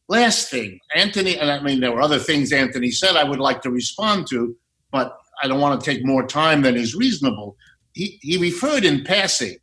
[0.09, 3.63] Last thing, Anthony, and I mean, there were other things Anthony said I would like
[3.63, 4.55] to respond to,
[4.93, 7.57] but I don't want to take more time than is reasonable.
[7.95, 9.57] He, he referred in passing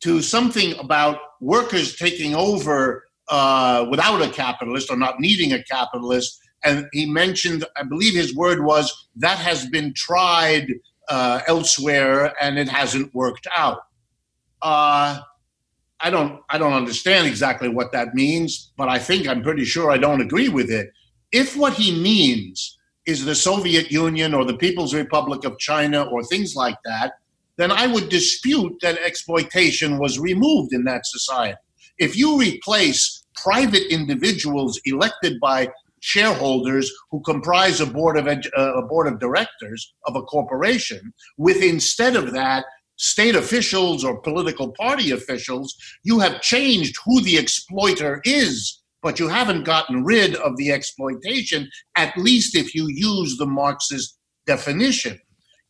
[0.00, 6.38] to something about workers taking over uh, without a capitalist or not needing a capitalist
[6.64, 10.66] and he mentioned, I believe his word was, that has been tried
[11.08, 13.80] uh, elsewhere and it hasn't worked out.
[14.60, 15.20] Uh,
[16.00, 19.90] I don't, I don't understand exactly what that means, but I think I'm pretty sure
[19.90, 20.92] I don't agree with it.
[21.32, 26.22] If what he means is the Soviet Union or the People's Republic of China or
[26.22, 27.14] things like that,
[27.56, 31.56] then I would dispute that exploitation was removed in that society.
[31.98, 35.68] If you replace private individuals elected by
[36.00, 41.62] shareholders who comprise a board of uh, a board of directors of a corporation with
[41.62, 42.64] instead of that
[42.96, 48.80] state officials or political party officials you have changed who the exploiter is.
[49.00, 54.18] But you haven't gotten rid of the exploitation at least if you use the marxist
[54.46, 55.18] definition.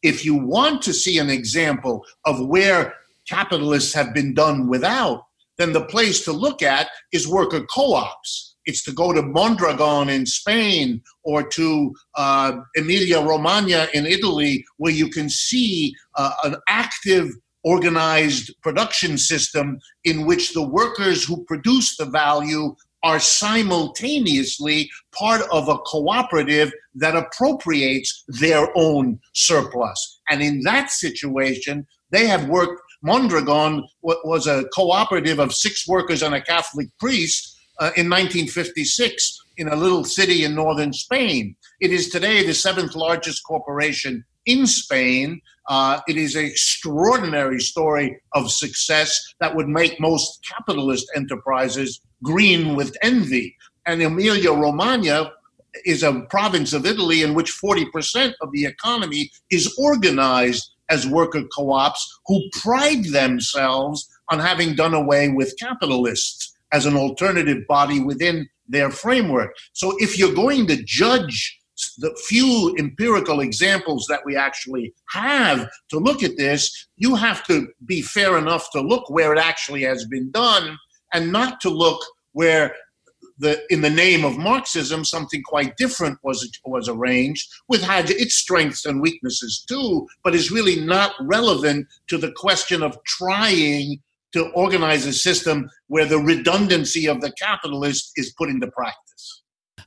[0.03, 2.95] If you want to see an example of where
[3.29, 5.25] capitalists have been done without
[5.59, 10.27] then the place to look at is worker co-ops it's to go to Mondragon in
[10.27, 17.31] Spain or to uh, Emilia Romagna in Italy, where you can see uh, an active
[17.65, 25.69] organized production system in which the workers who produce the value are simultaneously part of
[25.69, 30.21] a cooperative that appropriates their own surplus.
[30.29, 32.83] And in that situation, they have worked.
[33.03, 39.69] Mondragon was a cooperative of six workers and a Catholic priest uh, in 1956 in
[39.69, 41.57] a little city in northern Spain.
[41.81, 45.41] It is today the seventh largest corporation in Spain.
[45.69, 52.75] Uh, it is an extraordinary story of success that would make most capitalist enterprises green
[52.75, 53.57] with envy.
[53.87, 55.33] And Emilia Romagna
[55.85, 61.43] is a province of Italy in which 40% of the economy is organized as worker
[61.55, 68.01] co ops who pride themselves on having done away with capitalists as an alternative body
[68.01, 69.55] within their framework.
[69.73, 71.59] So if you're going to judge
[71.99, 77.69] the few empirical examples that we actually have to look at this, you have to
[77.85, 80.77] be fair enough to look where it actually has been done
[81.15, 82.75] and not to look where
[83.39, 88.35] the, in the name of Marxism, something quite different was was arranged, with had its
[88.35, 94.01] strengths and weaknesses too, but is really not relevant to the question of trying
[94.33, 99.08] to organize a system where the redundancy of the capitalist is put into practice.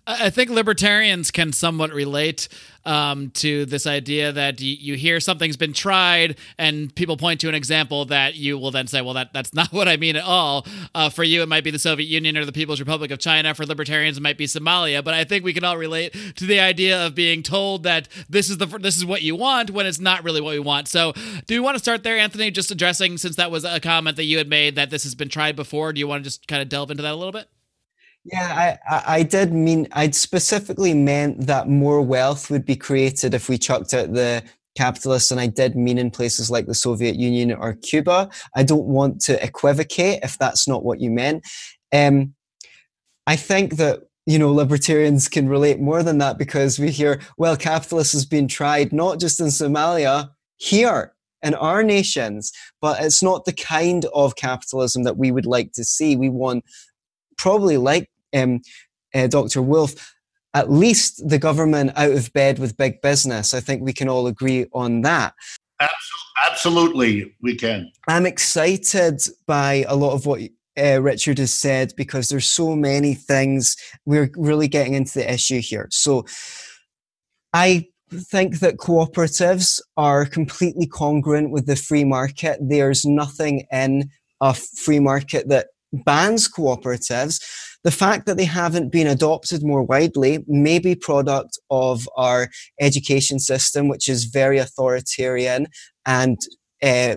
[0.08, 2.48] I think libertarians can somewhat relate
[2.86, 7.50] um, to this idea that you, you, hear something's been tried and people point to
[7.50, 10.24] an example that you will then say, well, that, that's not what I mean at
[10.24, 10.66] all.
[10.96, 13.54] Uh, for you, it might be the Soviet Union or the People's Republic of China.
[13.54, 15.04] For libertarians, it might be Somalia.
[15.04, 18.50] But I think we can all relate to the idea of being told that this
[18.50, 20.88] is the this is what you want when it's not really what we want.
[20.88, 21.14] So,
[21.46, 22.50] do you want to start there, Anthony?
[22.50, 25.30] Just addressing since that was a comment that you had made that this has been
[25.30, 25.94] tried before.
[25.94, 27.48] Do you want to just kind of delve into that a little bit?
[28.24, 33.50] Yeah, I, I did mean, I'd specifically meant that more wealth would be created if
[33.50, 34.44] we chucked out the
[34.78, 38.30] capitalists, and I did mean in places like the Soviet Union or Cuba.
[38.56, 41.44] I don't want to equivocate if that's not what you meant.
[41.92, 42.36] Um,
[43.28, 47.58] I think that you know libertarians can relate more than that because we hear, well,
[47.58, 52.52] capitalism has been tried not just in Somalia, here in our nations,
[52.82, 56.16] but it's not the kind of capitalism that we would like to see.
[56.16, 56.64] We want
[57.38, 58.62] probably like um,
[59.14, 59.62] uh, Dr.
[59.62, 60.14] Wolff,
[60.54, 63.54] at least the government out of bed with big business.
[63.54, 65.34] I think we can all agree on that.
[66.48, 67.92] Absolutely, we can.
[68.08, 70.42] I'm excited by a lot of what
[70.78, 73.76] uh, Richard has said because there's so many things.
[74.06, 75.88] We're really getting into the issue here.
[75.92, 76.26] So
[77.54, 82.60] I think that cooperatives are completely congruent with the free market.
[82.62, 84.10] There's nothing in
[84.42, 87.42] a free market that bans cooperatives.
[87.84, 93.40] The fact that they haven't been adopted more widely may be product of our education
[93.40, 95.68] system, which is very authoritarian
[96.06, 96.38] and
[96.84, 97.16] uh,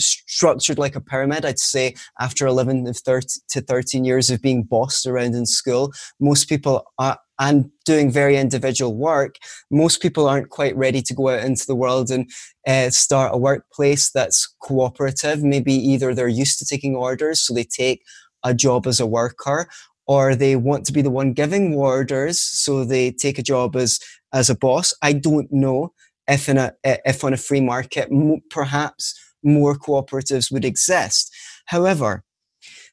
[0.00, 1.44] structured like a pyramid.
[1.44, 6.84] I'd say after 11 to 13 years of being bossed around in school, most people
[6.98, 9.36] are, and doing very individual work,
[9.70, 12.30] most people aren't quite ready to go out into the world and
[12.66, 15.42] uh, start a workplace that's cooperative.
[15.42, 18.02] Maybe either they're used to taking orders, so they take
[18.44, 19.68] a job as a worker,
[20.08, 24.00] or they want to be the one giving orders, so they take a job as
[24.32, 24.94] as a boss.
[25.02, 25.92] I don't know
[26.26, 28.08] if in a if on a free market,
[28.50, 31.32] perhaps more cooperatives would exist.
[31.66, 32.24] However,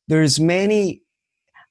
[0.07, 1.01] there's many.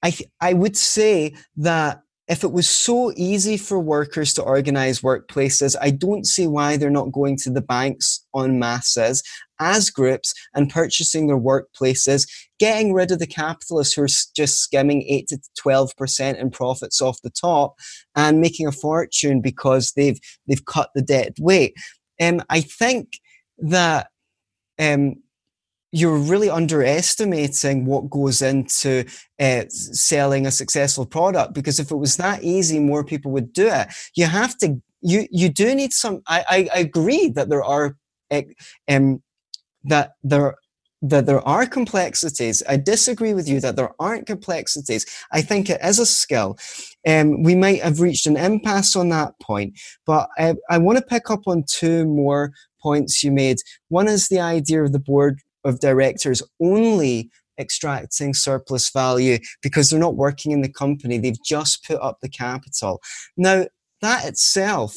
[0.03, 5.77] I I would say that if it was so easy for workers to organize workplaces,
[5.81, 9.22] I don't see why they're not going to the banks on masses
[9.61, 12.27] as groups and purchasing their workplaces,
[12.59, 17.20] getting rid of the capitalists who are just skimming 8 to 12% in profits off
[17.22, 17.75] the top
[18.16, 20.18] and making a fortune because they've,
[20.49, 21.75] they've cut the debt weight.
[22.20, 23.20] Um, I think
[23.59, 24.09] that
[24.79, 25.16] um,
[25.95, 29.05] you're really underestimating what goes into
[29.38, 33.68] uh, selling a successful product because if it was that easy more people would do
[33.68, 37.97] it you have to you you do need some i i, agree that there are
[38.88, 39.22] um
[39.84, 40.57] that there
[41.07, 42.62] that there are complexities.
[42.66, 45.05] I disagree with you that there aren't complexities.
[45.32, 46.57] I think it is a skill.
[47.07, 51.05] Um, we might have reached an impasse on that point, but I, I want to
[51.05, 53.59] pick up on two more points you made.
[53.88, 60.01] One is the idea of the board of directors only extracting surplus value because they're
[60.01, 61.19] not working in the company.
[61.19, 63.01] They've just put up the capital.
[63.37, 63.67] Now,
[64.01, 64.97] that itself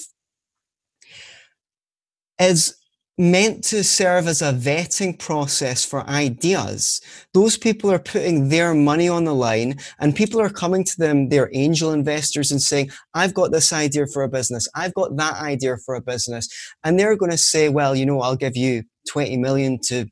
[2.40, 2.76] is
[3.20, 7.02] meant to serve as a vetting process for ideas.
[7.34, 11.30] Those people are putting their money on the line and people are coming to them,
[11.30, 14.68] their angel investors and saying, I've got this idea for a business.
[14.76, 16.48] I've got that idea for a business.
[16.84, 20.06] And they're going to say, well, you know, I'll give you 20 million to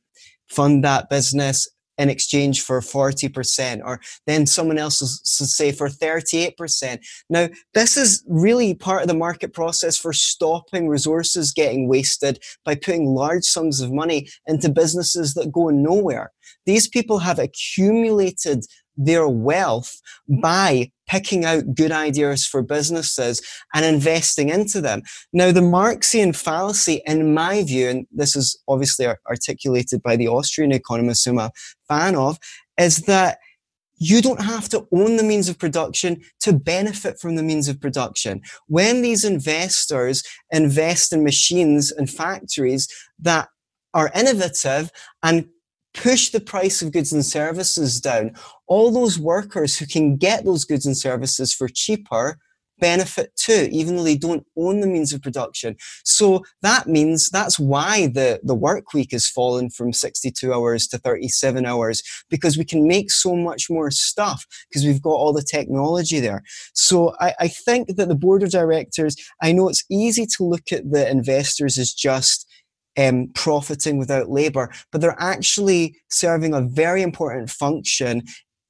[0.50, 1.68] fund that business
[1.98, 5.08] in exchange for 40%, or then someone else will
[5.48, 7.00] say for 38%.
[7.30, 12.76] Now, this is really part of the market process for stopping resources getting wasted by
[12.76, 16.32] putting large sums of money into businesses that go nowhere.
[16.66, 18.66] These people have accumulated
[18.98, 20.42] their wealth mm-hmm.
[20.42, 23.42] by picking out good ideas for businesses
[23.74, 25.02] and investing into them.
[25.34, 30.72] Now, the Marxian fallacy, in my view, and this is obviously articulated by the Austrian
[30.72, 31.52] economist whom I'm a
[31.88, 32.38] fan of,
[32.78, 33.38] is that
[33.98, 37.80] you don't have to own the means of production to benefit from the means of
[37.80, 38.42] production.
[38.68, 42.88] When these investors invest in machines and factories
[43.20, 43.48] that
[43.94, 44.92] are innovative
[45.24, 45.48] and
[45.96, 48.36] push the price of goods and services down,
[48.68, 52.38] all those workers who can get those goods and services for cheaper
[52.80, 55.76] benefit too, even though they don't own the means of production.
[56.04, 60.98] So that means that's why the, the work week has fallen from 62 hours to
[60.98, 65.42] 37 hours, because we can make so much more stuff because we've got all the
[65.42, 66.44] technology there.
[66.74, 70.72] So I, I think that the board of directors, I know it's easy to look
[70.72, 72.46] at the investors as just
[72.98, 78.24] um, profiting without labor, but they're actually serving a very important function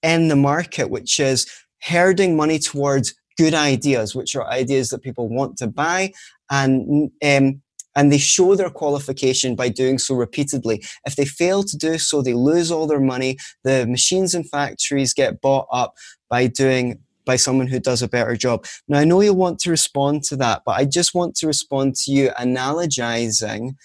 [0.04, 1.48] in the market, which is
[1.82, 6.12] herding money towards good ideas, which are ideas that people want to buy
[6.50, 7.62] and um,
[7.98, 10.84] and they show their qualification by doing so repeatedly.
[11.06, 13.38] If they fail to do so, they lose all their money.
[13.64, 15.94] The machines and factories get bought up
[16.30, 18.66] by doing by someone who does a better job.
[18.88, 21.96] Now, I know you want to respond to that, but I just want to respond
[21.96, 23.76] to you analogizing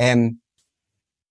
[0.00, 0.38] um,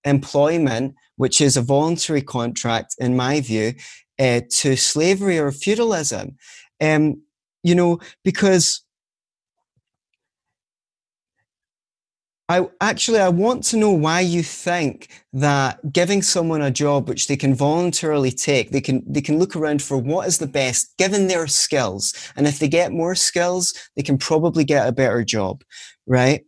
[0.05, 3.73] employment, which is a voluntary contract, in my view,
[4.19, 6.37] uh, to slavery or feudalism.
[6.81, 7.21] Um,
[7.63, 8.83] you know, because
[12.49, 17.27] I actually I want to know why you think that giving someone a job which
[17.27, 20.97] they can voluntarily take, they can they can look around for what is the best
[20.97, 25.23] given their skills, and if they get more skills, they can probably get a better
[25.23, 25.63] job,
[26.07, 26.43] right?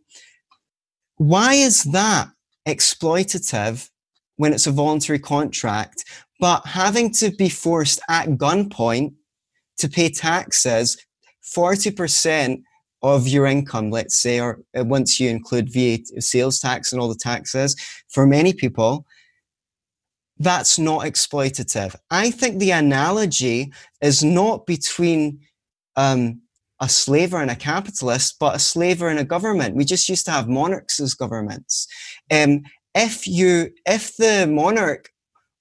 [1.16, 2.28] Why is that
[2.66, 3.88] exploitative
[4.36, 6.04] when it's a voluntary contract,
[6.40, 9.14] but having to be forced at gunpoint
[9.78, 10.96] to pay taxes
[11.56, 12.62] 40%
[13.02, 17.08] of your income, let's say, or uh, once you include VAT, sales tax and all
[17.08, 17.74] the taxes,
[18.08, 19.04] for many people,
[20.38, 21.94] that's not exploitative.
[22.10, 25.40] I think the analogy is not between
[25.96, 26.40] um,
[26.82, 29.76] a slaver and a capitalist, but a slaver and a government.
[29.76, 31.86] We just used to have monarchs as governments.
[32.30, 32.64] Um,
[32.94, 35.10] if you, if the monarch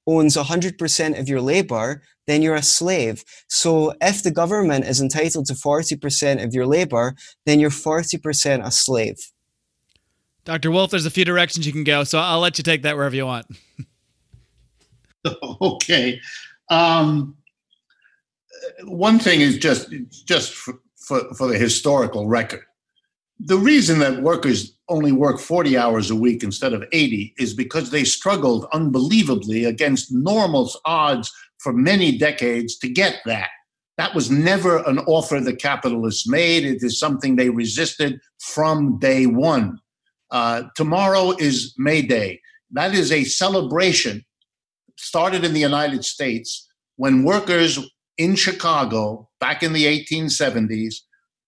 [0.07, 3.24] owns 100% of your labor, then you're a slave.
[3.47, 7.13] So if the government is entitled to 40% of your labor,
[7.45, 9.17] then you're 40% a slave.
[10.43, 10.72] Dr.
[10.72, 13.15] Wolff, there's a few directions you can go, so I'll let you take that wherever
[13.15, 13.45] you want.
[15.61, 16.19] okay.
[16.69, 17.38] Um,
[18.86, 19.93] one thing is just
[20.26, 20.55] just
[21.12, 22.64] for, for, the historical record.
[23.38, 27.89] The reason that workers only work 40 hours a week instead of 80 is because
[27.89, 33.49] they struggled unbelievably against normal odds for many decades to get that.
[33.97, 36.64] That was never an offer the capitalists made.
[36.64, 39.80] It is something they resisted from day one.
[40.30, 42.39] Uh, tomorrow is May Day.
[42.72, 44.24] That is a celebration
[44.97, 47.80] started in the United States when workers
[48.22, 50.95] in Chicago back in the 1870s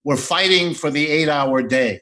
[0.03, 1.99] were fighting for the eight hour day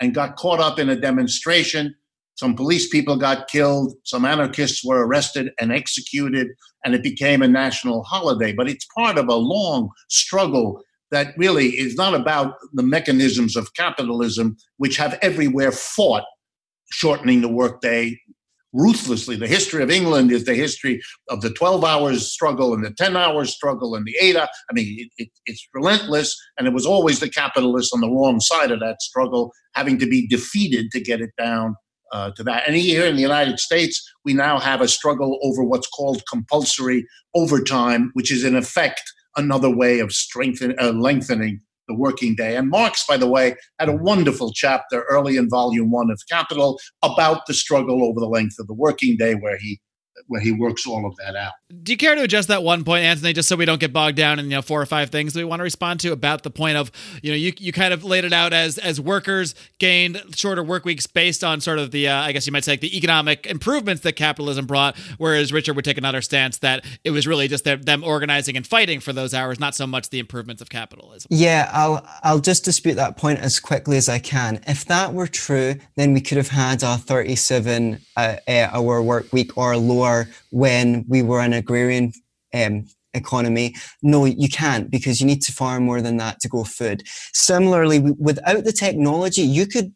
[0.00, 1.92] and got caught up in a demonstration.
[2.36, 6.48] Some police people got killed, some anarchists were arrested and executed,
[6.84, 8.52] and it became a national holiday.
[8.52, 13.74] But it's part of a long struggle that really is not about the mechanisms of
[13.74, 16.24] capitalism, which have everywhere fought
[16.90, 18.16] shortening the workday,
[18.74, 19.36] ruthlessly.
[19.36, 21.00] The history of England is the history
[21.30, 24.36] of the 12 hours struggle and the 10 hours struggle and the eight.
[24.36, 28.40] I mean, it, it, it's relentless, and it was always the capitalists on the wrong
[28.40, 31.76] side of that struggle having to be defeated to get it down
[32.12, 32.64] uh, to that.
[32.66, 37.06] And here in the United States, we now have a struggle over what's called compulsory
[37.34, 39.02] overtime, which is in effect
[39.36, 42.56] another way of strengthening, uh, lengthening the working day.
[42.56, 46.78] And Marx, by the way, had a wonderful chapter early in volume one of Capital
[47.02, 49.80] about the struggle over the length of the working day, where he
[50.28, 51.52] where he works all of that out.
[51.82, 54.16] Do you care to adjust that one point, Anthony, just so we don't get bogged
[54.16, 56.42] down in you know four or five things that we want to respond to about
[56.42, 56.90] the point of
[57.22, 60.84] you know you you kind of laid it out as as workers gained shorter work
[60.84, 64.02] weeks based on sort of the uh, I guess you might say the economic improvements
[64.02, 68.04] that capitalism brought, whereas Richard would take another stance that it was really just them
[68.04, 71.28] organizing and fighting for those hours, not so much the improvements of capitalism.
[71.30, 74.60] Yeah, I'll I'll just dispute that point as quickly as I can.
[74.66, 79.56] If that were true, then we could have had a 37 uh, hour work week
[79.58, 82.12] or lower or when we were an agrarian
[82.52, 82.84] um,
[83.14, 83.74] economy.
[84.02, 87.02] No, you can't because you need to farm more than that to grow food.
[87.32, 89.92] Similarly, without the technology, you could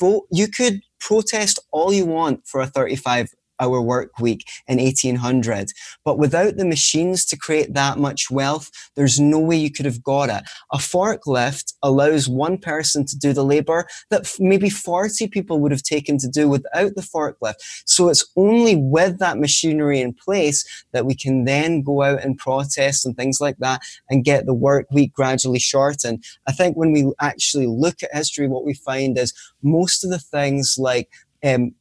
[0.00, 3.28] vote, you could protest all you want for a 35
[3.60, 5.70] hour work week in 1800.
[6.04, 10.02] But without the machines to create that much wealth, there's no way you could have
[10.02, 10.42] got it.
[10.72, 15.82] A forklift allows one person to do the labor that maybe 40 people would have
[15.82, 17.56] taken to do without the forklift.
[17.86, 22.38] So it's only with that machinery in place that we can then go out and
[22.38, 23.80] protest and things like that
[24.10, 26.24] and get the work week gradually shortened.
[26.46, 29.32] I think when we actually look at history, what we find is
[29.62, 31.10] most of the things like
[31.44, 31.74] um,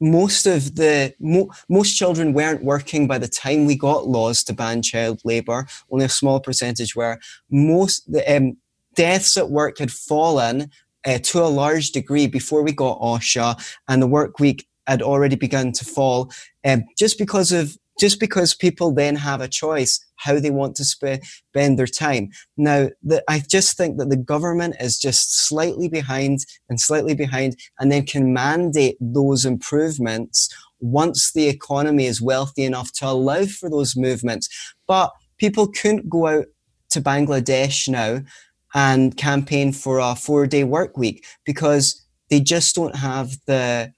[0.00, 4.52] most of the mo- most children weren't working by the time we got laws to
[4.52, 5.66] ban child labor.
[5.90, 7.18] Only a small percentage were.
[7.50, 8.56] Most the um,
[8.94, 10.70] deaths at work had fallen
[11.06, 15.36] uh, to a large degree before we got OSHA, and the work week had already
[15.36, 16.30] begun to fall,
[16.64, 20.84] um, just because of just because people then have a choice how they want to
[20.84, 21.22] spend
[21.78, 22.30] their time.
[22.56, 27.56] Now, the, I just think that the government is just slightly behind and slightly behind,
[27.78, 30.48] and then can mandate those improvements
[30.80, 34.48] once the economy is wealthy enough to allow for those movements.
[34.86, 36.46] But people couldn't go out
[36.90, 38.22] to Bangladesh now
[38.74, 43.92] and campaign for a four day work week because they just don't have the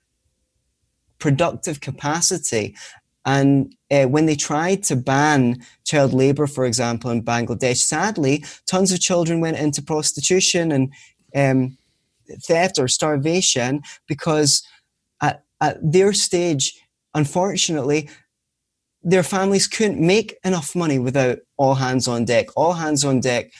[1.18, 2.74] productive capacity
[3.24, 8.90] and uh, when they tried to ban child labor, for example, in Bangladesh, sadly, tons
[8.90, 10.92] of children went into prostitution and
[11.36, 11.76] um,
[12.42, 14.62] theft or starvation because
[15.20, 16.80] at, at their stage,
[17.14, 18.08] unfortunately,
[19.02, 22.46] their families couldn't make enough money without all hands on deck.
[22.56, 23.52] All hands on deck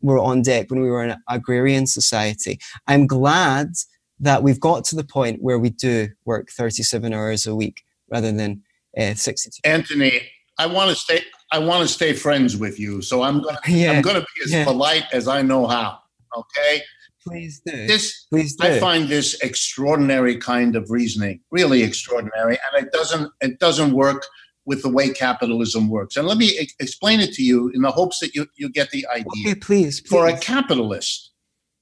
[0.00, 2.58] were on deck when we were an agrarian society.
[2.86, 3.74] I'm glad
[4.20, 8.32] that we've got to the point where we do work 37 hours a week rather
[8.32, 8.62] than
[8.98, 9.60] uh, 62.
[9.64, 10.22] Anthony,
[10.58, 11.22] I want to stay.
[11.52, 13.60] I want to stay friends with you, so I'm gonna.
[13.66, 13.92] Yeah.
[13.92, 14.64] I'm gonna be as yeah.
[14.64, 15.98] polite as I know how.
[16.36, 16.82] Okay.
[17.26, 17.86] Please do.
[17.86, 18.66] This, Please do.
[18.66, 23.30] I find this extraordinary kind of reasoning really extraordinary, and it doesn't.
[23.40, 24.24] It doesn't work
[24.68, 26.16] with the way capitalism works.
[26.16, 28.90] And let me e- explain it to you in the hopes that you, you get
[28.90, 29.24] the idea.
[29.46, 30.10] Okay, please, please.
[30.10, 31.32] For a capitalist,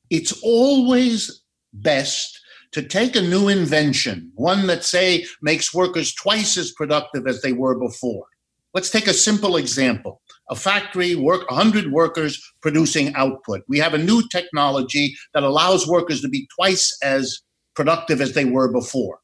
[0.08, 1.42] it's always
[1.72, 2.36] best
[2.77, 7.55] to take a new invention, one that, say, makes workers twice as productive as they
[7.55, 8.27] were before.
[8.74, 10.20] Let's take a simple example.
[10.51, 13.62] A factory work 100 workers producing output.
[13.66, 17.41] We have a new technology that allows workers to be twice as
[17.74, 19.20] productive as they were before.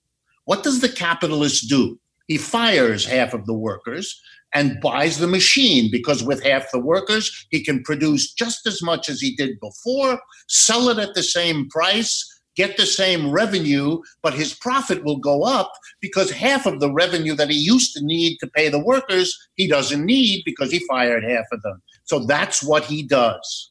[0.46, 2.00] What does the capitalist do?
[2.28, 4.18] He fires half of the workers
[4.54, 9.10] and buys the machine because with half the workers, he can produce just as much
[9.10, 14.34] as he did before, sell it at the same price, get the same revenue, but
[14.34, 18.38] his profit will go up because half of the revenue that he used to need
[18.38, 21.82] to pay the workers, he doesn't need because he fired half of them.
[22.04, 23.70] So that's what he does.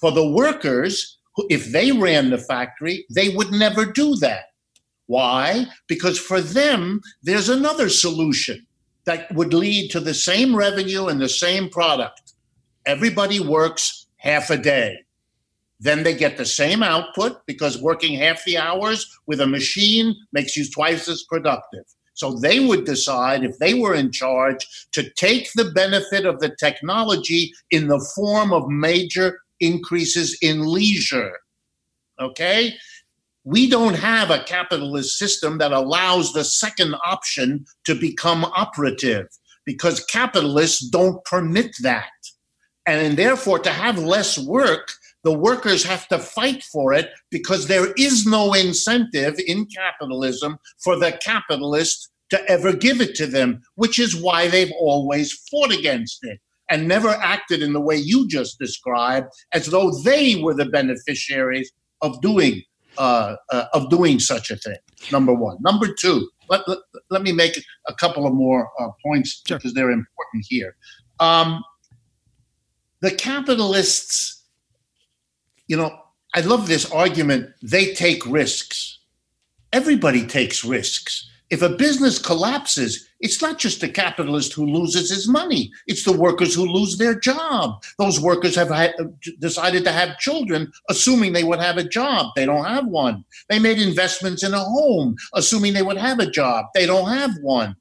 [0.00, 4.44] For the workers, if they ran the factory, they would never do that.
[5.06, 5.66] Why?
[5.88, 8.66] Because for them, there's another solution
[9.04, 12.34] that would lead to the same revenue and the same product.
[12.86, 14.98] Everybody works half a day.
[15.80, 20.54] Then they get the same output because working half the hours with a machine makes
[20.56, 21.84] you twice as productive.
[22.12, 26.54] So they would decide if they were in charge to take the benefit of the
[26.60, 31.32] technology in the form of major increases in leisure.
[32.20, 32.74] Okay?
[33.44, 39.28] We don't have a capitalist system that allows the second option to become operative
[39.64, 42.10] because capitalists don't permit that.
[42.84, 44.92] And therefore, to have less work
[45.22, 50.96] the workers have to fight for it because there is no incentive in capitalism for
[50.96, 56.20] the capitalist to ever give it to them, which is why they've always fought against
[56.22, 56.38] it
[56.70, 61.70] and never acted in the way you just described, as though they were the beneficiaries
[62.00, 62.62] of doing
[62.98, 64.76] uh, uh, of doing such a thing.
[65.12, 65.56] Number one.
[65.60, 66.28] Number two.
[66.48, 67.56] Let, let, let me make
[67.86, 69.58] a couple of more uh, points sure.
[69.58, 70.74] because they're important here.
[71.20, 71.62] Um,
[73.00, 74.39] the capitalists
[75.70, 75.96] you know,
[76.34, 78.98] I love this argument they take risks.
[79.72, 81.30] Everybody takes risks.
[81.48, 86.16] If a business collapses, it's not just the capitalist who loses his money, it's the
[86.26, 87.84] workers who lose their job.
[87.98, 88.94] Those workers have had,
[89.38, 92.32] decided to have children, assuming they would have a job.
[92.34, 93.24] They don't have one.
[93.48, 96.66] They made investments in a home, assuming they would have a job.
[96.74, 97.76] They don't have one.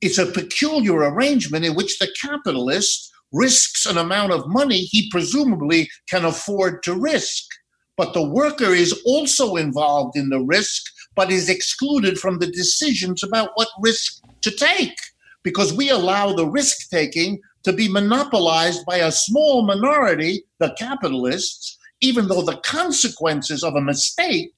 [0.00, 5.88] It's a peculiar arrangement in which the capitalist risks an amount of money he presumably
[6.08, 7.44] can afford to risk.
[7.96, 10.82] But the worker is also involved in the risk,
[11.14, 14.96] but is excluded from the decisions about what risk to take
[15.42, 21.78] because we allow the risk taking to be monopolized by a small minority, the capitalists,
[22.00, 24.52] even though the consequences of a mistake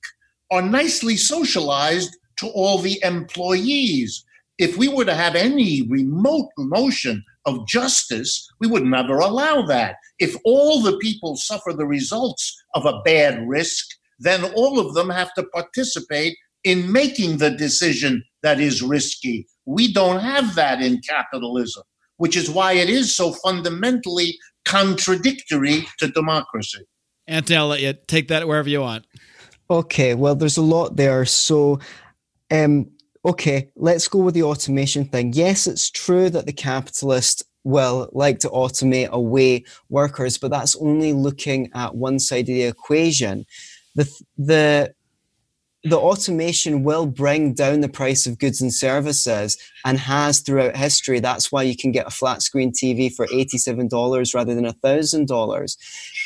[0.50, 4.24] are nicely socialized to all the employees.
[4.60, 9.96] If we were to have any remote notion of justice, we would never allow that.
[10.18, 13.86] If all the people suffer the results of a bad risk,
[14.18, 19.46] then all of them have to participate in making the decision that is risky.
[19.64, 21.84] We don't have that in capitalism,
[22.18, 24.36] which is why it is so fundamentally
[24.66, 26.84] contradictory to democracy.
[27.26, 29.06] Anthony, I'll let you take that wherever you want.
[29.70, 31.24] Okay, well, there's a lot there.
[31.24, 31.80] So,
[32.50, 32.90] um,
[33.24, 35.32] okay, let's go with the automation thing.
[35.32, 41.12] Yes, it's true that the capitalist will like to automate away workers, but that's only
[41.12, 43.44] looking at one side of the equation.
[43.94, 44.94] The, the,
[45.84, 51.20] the automation will bring down the price of goods and services and has throughout history.
[51.20, 55.76] That's why you can get a flat screen TV for $87 rather than $1,000.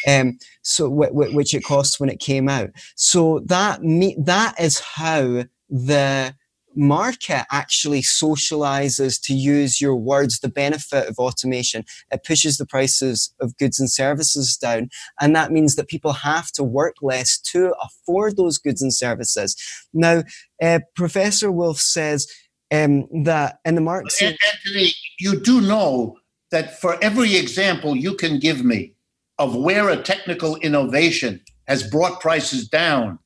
[0.07, 2.71] Um, so, w- w- which it cost when it came out.
[2.97, 6.35] So that me- that is how the
[6.77, 11.85] market actually socializes, to use your words, the benefit of automation.
[12.13, 14.89] It pushes the prices of goods and services down.
[15.21, 19.57] And that means that people have to work less to afford those goods and services.
[19.93, 20.23] Now,
[20.63, 22.27] uh, Professor Wolff says
[22.73, 24.21] um, that in the Marx.
[24.21, 26.17] Anthony, you do know
[26.51, 28.95] that for every example you can give me
[29.39, 33.19] of where a technical innovation has brought prices down,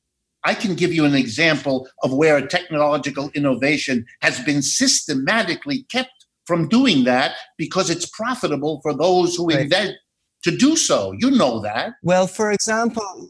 [0.45, 6.11] I can give you an example of where a technological innovation has been systematically kept
[6.45, 9.61] from doing that because it's profitable for those who right.
[9.61, 9.95] invent
[10.43, 11.13] to do so.
[11.17, 11.93] You know that.
[12.03, 13.29] Well, for example,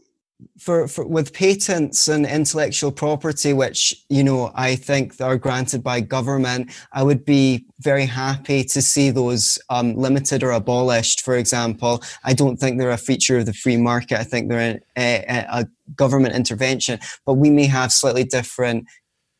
[0.58, 6.00] for, for with patents and intellectual property, which you know I think are granted by
[6.00, 11.22] government, I would be very happy to see those um, limited or abolished.
[11.22, 14.18] For example, I don't think they're a feature of the free market.
[14.18, 17.00] I think they're a, a, a government intervention.
[17.26, 18.86] But we may have slightly different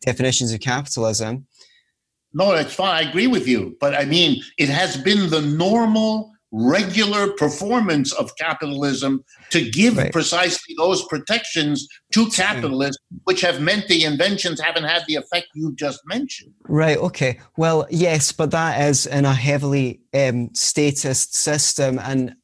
[0.02, 1.46] definitions of capitalism.
[2.32, 3.04] No, it's fine.
[3.04, 3.76] I agree with you.
[3.80, 10.12] But I mean, it has been the normal, regular performance of capitalism to give Right.
[10.12, 15.72] precisely those protections to capitalists, which have meant the inventions haven't had the effect you
[15.76, 16.52] just mentioned.
[16.68, 16.98] Right.
[16.98, 17.38] Okay.
[17.56, 22.34] Well, yes, but that is in a heavily um, statist system, and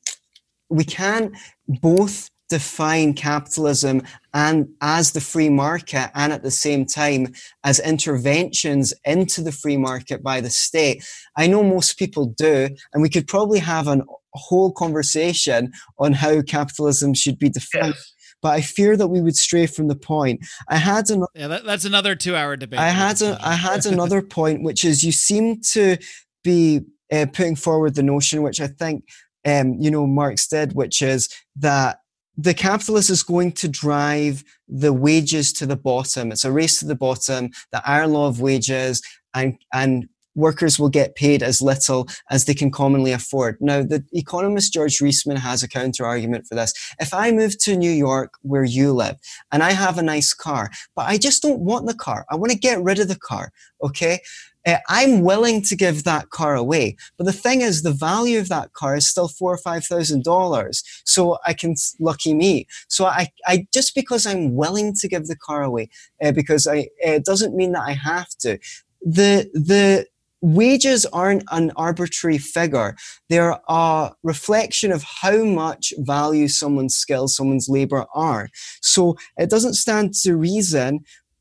[0.69, 1.33] we can't
[1.69, 7.33] both define capitalism and as the free market and at the same time
[7.65, 11.05] as interventions into the free market by the state.
[11.37, 16.13] I know most people do and we could probably have an, a whole conversation on
[16.13, 17.95] how capitalism should be defined
[18.43, 20.47] but i fear that we would stray from the point.
[20.69, 22.79] I had an Yeah, that, that's another two-hour debate.
[22.79, 25.97] I had a, I had another point, which is you seem to
[26.45, 26.83] be
[27.13, 29.05] uh, putting forward the notion, which I think
[29.45, 32.01] um, you know Marx did, which is that
[32.37, 36.33] the capitalist is going to drive the wages to the bottom.
[36.33, 39.03] It's a race to the bottom, the iron law of wages,
[39.35, 43.57] and and workers will get paid as little as they can commonly afford.
[43.61, 46.75] Now, the economist George Reisman has a counter argument for this.
[47.01, 49.17] If I move to New York, where you live,
[49.51, 52.27] and I have a nice car, but I just don't want the car.
[52.31, 53.51] I want to get rid of the car.
[53.83, 54.21] Okay.
[54.67, 58.49] Uh, I'm willing to give that car away, but the thing is, the value of
[58.49, 60.83] that car is still four or five thousand dollars.
[61.05, 62.67] So I can lucky me.
[62.89, 65.89] So I, I just because I'm willing to give the car away,
[66.23, 68.59] uh, because I it doesn't mean that I have to.
[69.03, 70.07] The the
[70.43, 72.97] wages aren't an arbitrary figure.
[73.29, 78.49] They're a reflection of how much value someone's skills, someone's labor are.
[78.83, 81.01] So it doesn't stand to reason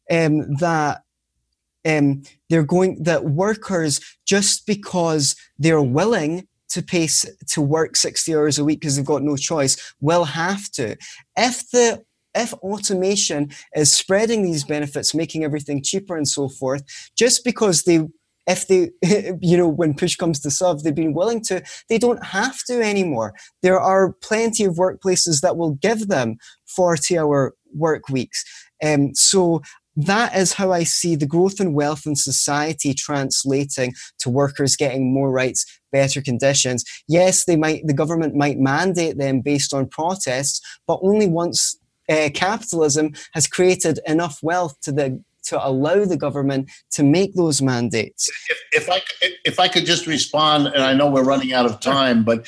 [0.09, 1.01] um, that
[1.85, 7.07] um, they're going that workers just because they're willing to pay
[7.47, 10.97] to work 60 hours a week because they've got no choice will have to.
[11.37, 16.83] If the if automation is spreading these benefits making everything cheaper and so forth
[17.17, 18.01] just because they
[18.45, 18.91] if they
[19.41, 22.81] you know when push comes to shove they've been willing to they don't have to
[22.81, 23.33] anymore.
[23.61, 26.35] There are plenty of workplaces that will give them
[26.67, 28.43] 40 hour work weeks.
[28.83, 29.61] Um, so
[29.95, 35.13] that is how I see the growth in wealth in society translating to workers getting
[35.13, 36.83] more rights, better conditions.
[37.07, 41.77] Yes, they might, the government might mandate them based on protests, but only once
[42.09, 47.61] uh, capitalism has created enough wealth to the to allow the government to make those
[47.61, 48.31] mandates.
[48.49, 49.01] If, if I
[49.45, 52.47] if I could just respond, and I know we're running out of time, but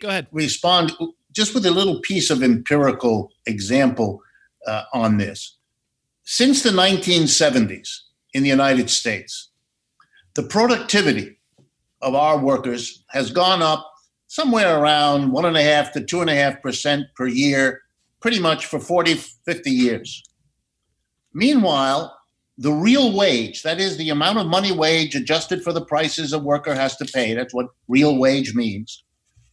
[0.00, 0.26] Go ahead.
[0.32, 0.92] respond
[1.32, 4.22] just with a little piece of empirical example
[4.66, 5.58] uh, on this.
[6.24, 7.98] Since the 1970s
[8.32, 9.50] in the United States,
[10.34, 11.38] the productivity
[12.00, 13.92] of our workers has gone up
[14.28, 17.82] somewhere around one and a half to two and a half percent per year,
[18.20, 20.22] pretty much for 40, 50 years.
[21.34, 22.16] Meanwhile,
[22.56, 26.38] the real wage, that is the amount of money wage adjusted for the prices a
[26.38, 29.04] worker has to pay, that's what real wage means,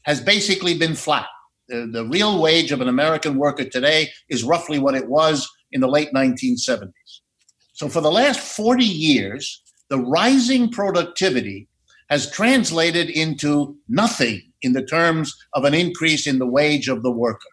[0.03, 1.27] has basically been flat.
[1.67, 5.81] The, the real wage of an American worker today is roughly what it was in
[5.81, 6.91] the late 1970s.
[7.73, 11.67] So, for the last 40 years, the rising productivity
[12.09, 17.11] has translated into nothing in the terms of an increase in the wage of the
[17.11, 17.47] worker.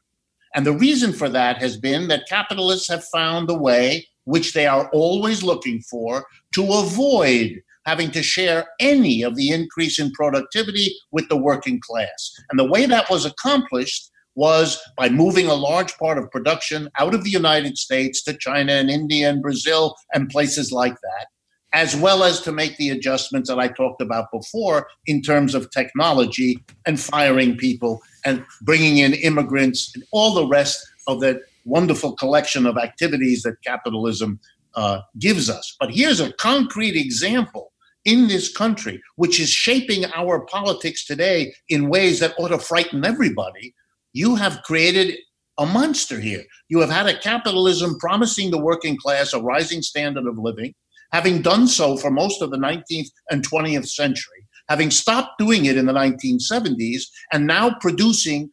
[0.55, 4.67] And the reason for that has been that capitalists have found a way, which they
[4.67, 10.97] are always looking for, to avoid having to share any of the increase in productivity
[11.13, 12.33] with the working class.
[12.51, 17.15] And the way that was accomplished was by moving a large part of production out
[17.15, 21.27] of the United States to China and India and Brazil and places like that,
[21.73, 25.71] as well as to make the adjustments that I talked about before in terms of
[25.71, 32.15] technology and firing people and bringing in immigrants and all the rest of that wonderful
[32.17, 34.39] collection of activities that capitalism
[34.75, 35.75] uh, gives us.
[35.81, 37.73] But here's a concrete example
[38.05, 43.05] in this country, which is shaping our politics today in ways that ought to frighten
[43.05, 43.75] everybody.
[44.17, 45.19] You have created
[45.59, 46.43] a monster here.
[46.71, 50.75] You have had a capitalism promising the working class a rising standard of living,
[51.13, 55.77] having done so for most of the 19th and 20th century, having stopped doing it
[55.77, 58.49] in the 1970s, and now producing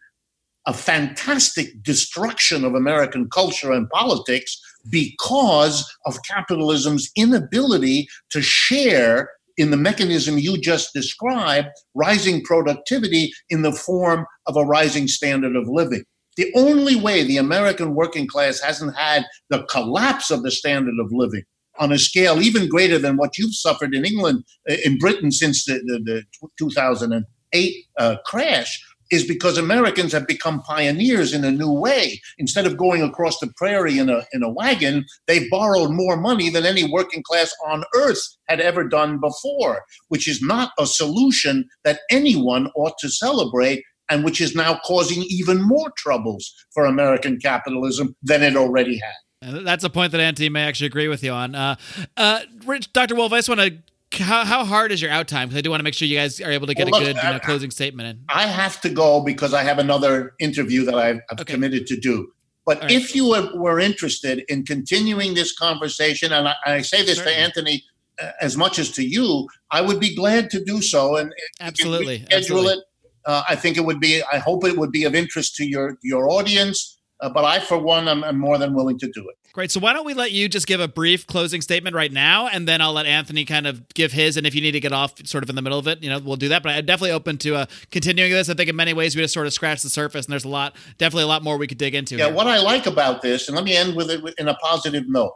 [0.65, 4.59] a fantastic destruction of American culture and politics
[4.89, 13.61] because of capitalism's inability to share in the mechanism you just described, rising productivity in
[13.61, 16.03] the form of a rising standard of living.
[16.37, 21.11] The only way the American working class hasn't had the collapse of the standard of
[21.11, 21.43] living
[21.79, 25.65] on a scale even greater than what you've suffered in England, uh, in Britain since
[25.65, 28.83] the, the, the 2008 uh, crash,
[29.13, 32.19] is because Americans have become pioneers in a new way.
[32.39, 36.49] Instead of going across the prairie in a, in a wagon, they've borrowed more money
[36.49, 41.69] than any working class on earth had ever done before, which is not a solution
[41.83, 47.37] that anyone ought to celebrate and which is now causing even more troubles for American
[47.39, 49.63] capitalism than it already had.
[49.63, 51.53] That's a point that Anthony may actually agree with you on.
[51.53, 51.75] Uh,
[52.17, 53.13] uh, Rich, Dr.
[53.15, 53.77] Wolff, I just want to
[54.15, 55.47] how, how hard is your out time?
[55.47, 57.09] Because I do want to make sure you guys are able to get well, look,
[57.09, 58.25] a good you know, closing statement in.
[58.29, 61.53] I have to go because I have another interview that I've, I've okay.
[61.53, 62.31] committed to do.
[62.65, 62.91] But right.
[62.91, 67.33] if you were interested in continuing this conversation, and I, I say this Certainly.
[67.33, 67.83] to Anthony
[68.21, 71.17] uh, as much as to you, I would be glad to do so.
[71.17, 72.79] And absolutely, schedule it.
[73.25, 74.21] Uh, I think it would be.
[74.31, 76.99] I hope it would be of interest to your your audience.
[77.21, 79.42] Uh, but I, for one, I'm, I'm more than willing to do it.
[79.53, 79.69] Great.
[79.69, 82.67] So why don't we let you just give a brief closing statement right now, and
[82.67, 84.35] then I'll let Anthony kind of give his.
[84.35, 86.09] And if you need to get off sort of in the middle of it, you
[86.09, 86.63] know, we'll do that.
[86.63, 88.49] But I'm definitely open to uh, continuing this.
[88.49, 90.49] I think in many ways we just sort of scratched the surface, and there's a
[90.49, 92.15] lot, definitely a lot more we could dig into.
[92.15, 92.25] Yeah.
[92.25, 92.33] Here.
[92.33, 95.35] What I like about this, and let me end with it in a positive note.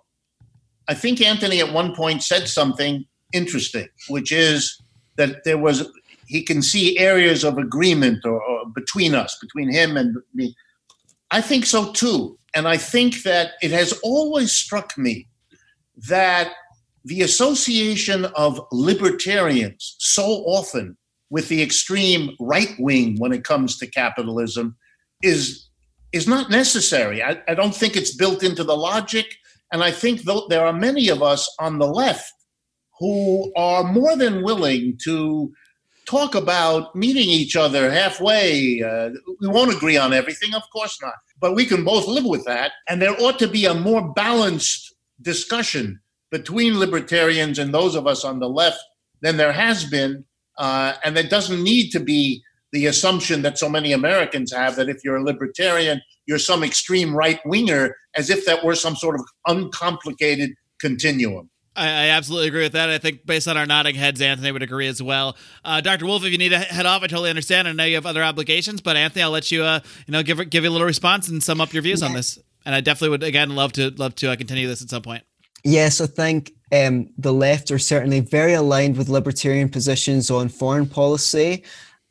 [0.88, 4.82] I think Anthony at one point said something interesting, which is
[5.18, 5.88] that there was
[6.26, 10.56] he can see areas of agreement or, or between us, between him and me.
[11.30, 12.37] I think so too.
[12.56, 15.28] And I think that it has always struck me
[16.08, 16.52] that
[17.04, 20.98] the association of libertarians so often
[21.30, 24.76] with the extreme right wing when it comes to capitalism
[25.22, 25.68] is
[26.14, 27.22] is not necessary.
[27.22, 29.26] I, I don't think it's built into the logic.
[29.72, 32.32] And I think there are many of us on the left
[33.00, 35.52] who are more than willing to
[36.08, 38.82] talk about meeting each other halfway.
[38.82, 42.46] Uh, we won't agree on everything, of course not, but we can both live with
[42.46, 42.72] that.
[42.90, 46.00] And there ought to be a more balanced discussion
[46.32, 48.80] between libertarians and those of us on the left
[49.22, 50.24] than there has been.
[50.58, 52.42] Uh, and there doesn't need to be
[52.72, 57.16] the assumption that so many Americans have that if you're a libertarian, you're some extreme
[57.16, 61.50] right winger, as if that were some sort of uncomplicated continuum.
[61.78, 62.90] I, I, absolutely agree with that.
[62.90, 65.38] I think based on our nodding heads, Anthony would agree as well.
[65.64, 66.06] Uh, Dr.
[66.06, 67.68] Wolff, if you need to head off, I totally understand.
[67.68, 70.50] I know you have other obligations, but Anthony, I'll let you, uh, you know, give
[70.50, 72.08] give you a little response and sum up your views yeah.
[72.08, 72.40] on this.
[72.66, 75.24] And I definitely would again love to love to uh, continue this at some point.
[75.64, 80.88] Yes, I think um, the left are certainly very aligned with libertarian positions on foreign
[80.88, 81.64] policy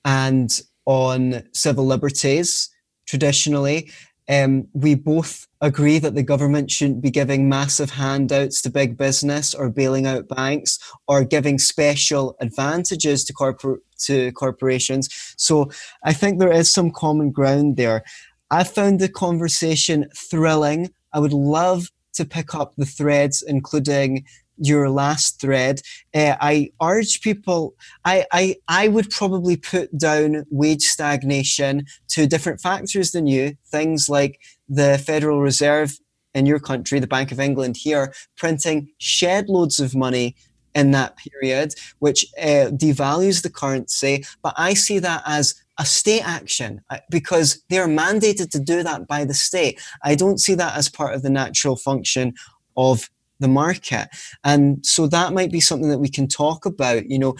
[0.04, 2.70] and on civil liberties
[3.06, 3.90] traditionally.
[4.28, 9.54] Um, we both agree that the government shouldn't be giving massive handouts to big business
[9.54, 10.78] or bailing out banks
[11.08, 15.08] or giving special advantages to corpor- to corporations.
[15.36, 15.70] So
[16.04, 18.04] I think there is some common ground there.
[18.50, 20.90] I found the conversation thrilling.
[21.12, 24.24] I would love to pick up the threads, including
[24.58, 25.80] your last thread,
[26.14, 32.60] uh, I urge people, I, I, I would probably put down wage stagnation to different
[32.60, 35.98] factors than you, things like the Federal Reserve
[36.34, 40.36] in your country, the Bank of England here, printing shed loads of money
[40.74, 44.24] in that period, which uh, devalues the currency.
[44.42, 49.06] But I see that as a state action uh, because they're mandated to do that
[49.06, 49.80] by the state.
[50.04, 52.34] I don't see that as part of the natural function
[52.76, 53.08] of
[53.40, 54.08] the market.
[54.44, 57.08] And so that might be something that we can talk about.
[57.10, 57.36] You know,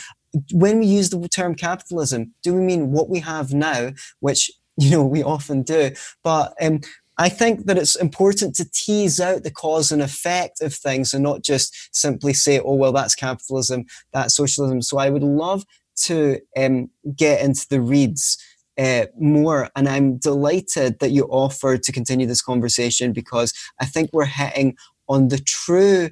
[0.52, 4.90] when we use the term capitalism, do we mean what we have now, which, you
[4.90, 5.92] know, we often do?
[6.22, 6.80] But um,
[7.18, 11.22] I think that it's important to tease out the cause and effect of things and
[11.22, 14.82] not just simply say, oh, well, that's capitalism, that's socialism.
[14.82, 15.64] So I would love
[16.02, 18.36] to um, get into the reads
[18.78, 19.70] uh, more.
[19.74, 24.76] And I'm delighted that you offered to continue this conversation because I think we're hitting
[25.08, 26.10] on the true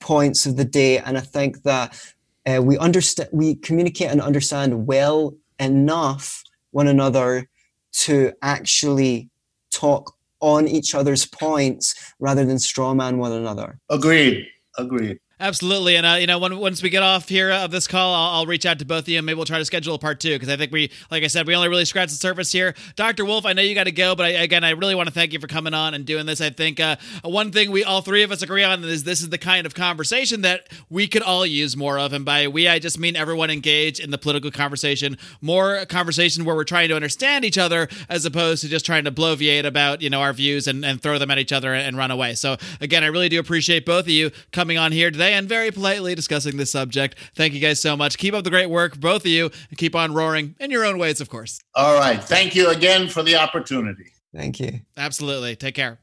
[0.00, 0.98] points of the day.
[0.98, 1.98] And I think that
[2.46, 7.48] uh, we understand, we communicate and understand well enough one another
[7.92, 9.30] to actually
[9.70, 13.78] talk on each other's points rather than strawman one another.
[13.88, 14.46] Agreed.
[14.76, 15.18] Agreed.
[15.42, 18.30] Absolutely, and uh, you know, when, once we get off here of this call, I'll,
[18.38, 19.18] I'll, reach out to both of you.
[19.18, 21.26] and Maybe we'll try to schedule a part two because I think we, like I
[21.26, 22.76] said, we only really scratched the surface here.
[22.94, 25.12] Doctor Wolff, I know you got to go, but I, again, I really want to
[25.12, 26.40] thank you for coming on and doing this.
[26.40, 29.30] I think uh, one thing we all three of us agree on is this is
[29.30, 32.78] the kind of conversation that we could all use more of, and by we, I
[32.78, 37.44] just mean everyone engaged in the political conversation, more conversation where we're trying to understand
[37.44, 40.84] each other as opposed to just trying to bloviate about you know our views and,
[40.84, 42.34] and throw them at each other and, and run away.
[42.34, 45.70] So again, I really do appreciate both of you coming on here today and very
[45.70, 47.16] politely discussing this subject.
[47.34, 48.18] Thank you guys so much.
[48.18, 50.98] Keep up the great work, both of you, and keep on roaring in your own
[50.98, 51.60] ways, of course.
[51.74, 52.22] All right.
[52.22, 54.12] Thank you again for the opportunity.
[54.34, 54.80] Thank you.
[54.96, 55.56] Absolutely.
[55.56, 55.98] Take care.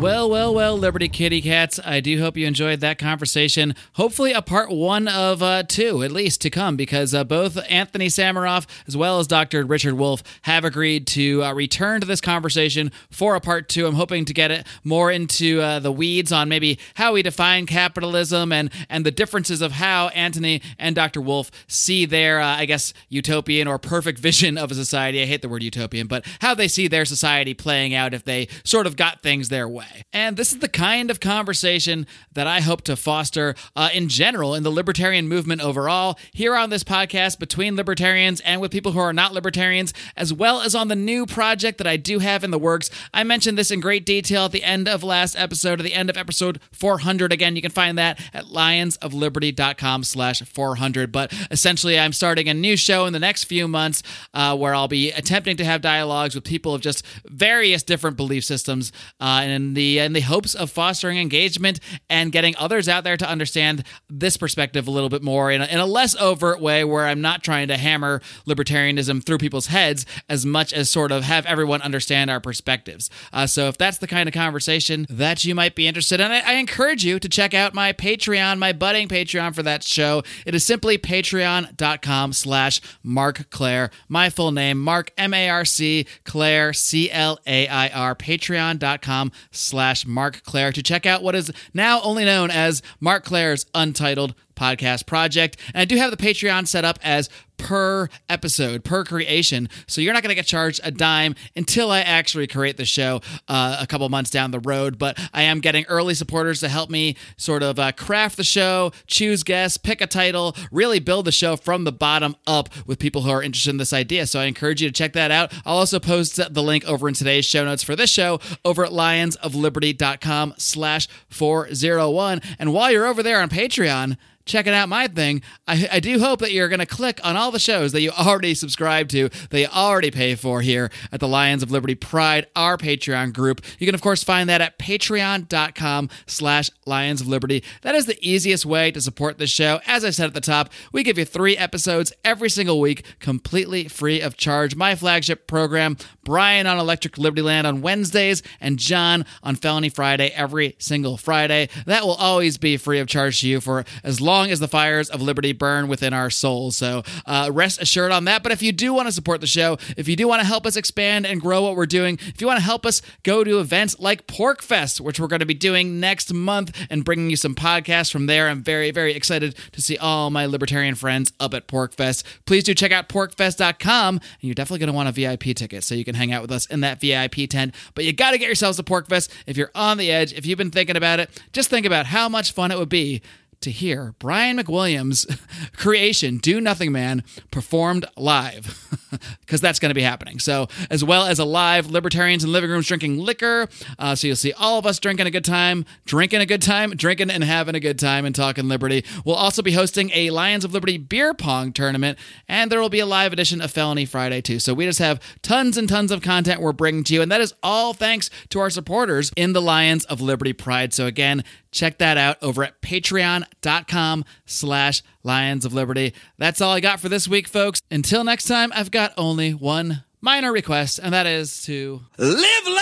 [0.00, 1.80] Well, well, well, Liberty Kitty Cats.
[1.84, 3.74] I do hope you enjoyed that conversation.
[3.94, 8.06] Hopefully, a part one of uh, two, at least, to come, because uh, both Anthony
[8.06, 9.64] Sammeroff as well as Dr.
[9.64, 13.88] Richard Wolff have agreed to uh, return to this conversation for a part two.
[13.88, 17.66] I'm hoping to get it more into uh, the weeds on maybe how we define
[17.66, 21.20] capitalism and, and the differences of how Anthony and Dr.
[21.20, 25.20] Wolff see their, uh, I guess, utopian or perfect vision of a society.
[25.20, 28.46] I hate the word utopian, but how they see their society playing out if they
[28.62, 29.87] sort of got things their way.
[30.12, 34.54] And this is the kind of conversation that I hope to foster uh, in general
[34.54, 38.98] in the libertarian movement overall, here on this podcast between libertarians and with people who
[39.00, 42.50] are not libertarians, as well as on the new project that I do have in
[42.50, 42.90] the works.
[43.12, 46.10] I mentioned this in great detail at the end of last episode, at the end
[46.10, 47.32] of episode 400.
[47.32, 51.12] Again, you can find that at lionsofliberty.com slash 400.
[51.12, 54.02] But essentially, I'm starting a new show in the next few months
[54.34, 58.44] uh, where I'll be attempting to have dialogues with people of just various different belief
[58.44, 61.78] systems uh, and the in the hopes of fostering engagement
[62.10, 65.66] and getting others out there to understand this perspective a little bit more in a,
[65.66, 70.04] in a less overt way where I'm not trying to hammer libertarianism through people's heads
[70.28, 73.08] as much as sort of have everyone understand our perspectives.
[73.32, 76.40] Uh, so if that's the kind of conversation that you might be interested in, I,
[76.40, 80.24] I encourage you to check out my Patreon, my budding Patreon for that show.
[80.44, 83.90] It is simply patreon.com slash Marc Clair.
[84.08, 89.67] My full name, Marc, M A R C Clair C-L-A-I-R, patreon.com slash
[90.06, 95.06] Marc Clair to check out what is now only known as Marc Clair's Untitled podcast
[95.06, 95.56] project.
[95.74, 99.68] And I do have the Patreon set up as per episode, per creation.
[99.86, 103.20] So you're not going to get charged a dime until I actually create the show
[103.48, 104.98] uh, a couple months down the road.
[104.98, 108.92] But I am getting early supporters to help me sort of uh, craft the show,
[109.06, 113.22] choose guests, pick a title, really build the show from the bottom up with people
[113.22, 114.26] who are interested in this idea.
[114.26, 115.52] So I encourage you to check that out.
[115.66, 118.92] I'll also post the link over in today's show notes for this show over at
[118.92, 122.40] lionsofliberty.com slash 401.
[122.58, 124.16] And while you're over there on Patreon,
[124.48, 127.50] checking out my thing, I, I do hope that you're going to click on all
[127.50, 131.28] the shows that you already subscribe to, that you already pay for here at the
[131.28, 133.60] Lions of Liberty Pride, our Patreon group.
[133.78, 137.62] You can, of course, find that at patreon.com slash Lions of Liberty.
[137.82, 139.80] That is the easiest way to support this show.
[139.86, 143.88] As I said at the top, we give you three episodes every single week, completely
[143.88, 144.74] free of charge.
[144.74, 150.28] My flagship program, Brian on Electric Liberty Land on Wednesdays, and John on Felony Friday
[150.28, 151.68] every single Friday.
[151.86, 154.68] That will always be free of charge to you for as long long as the
[154.68, 156.76] fires of liberty burn within our souls.
[156.76, 158.44] So uh, rest assured on that.
[158.44, 160.64] But if you do want to support the show, if you do want to help
[160.64, 163.58] us expand and grow what we're doing, if you want to help us go to
[163.58, 167.56] events like PorcFest, which we're going to be doing next month and bringing you some
[167.56, 171.66] podcasts from there, I'm very, very excited to see all my libertarian friends up at
[171.66, 172.22] PorcFest.
[172.46, 175.96] Please do check out porcfest.com, and you're definitely going to want a VIP ticket so
[175.96, 177.74] you can hang out with us in that VIP tent.
[177.96, 180.32] But you got to get yourselves a PorcFest if you're on the edge.
[180.32, 183.20] If you've been thinking about it, just think about how much fun it would be
[183.60, 185.38] to hear Brian McWilliams'
[185.76, 188.96] creation, Do Nothing Man, performed live,
[189.40, 190.38] because that's going to be happening.
[190.38, 193.68] So, as well as a live Libertarians in Living Rooms drinking liquor.
[193.98, 196.90] Uh, so, you'll see all of us drinking a good time, drinking a good time,
[196.90, 199.04] drinking and having a good time, and talking Liberty.
[199.24, 203.00] We'll also be hosting a Lions of Liberty beer pong tournament, and there will be
[203.00, 204.58] a live edition of Felony Friday, too.
[204.58, 207.40] So, we just have tons and tons of content we're bringing to you, and that
[207.40, 210.94] is all thanks to our supporters in the Lions of Liberty Pride.
[210.94, 216.14] So, again, check that out over at patreon.com slash lions of liberty.
[216.38, 217.80] That's all i got for this week folks.
[217.90, 222.78] Until next time i've got only one minor request and that is to live long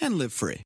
[0.00, 0.62] and live free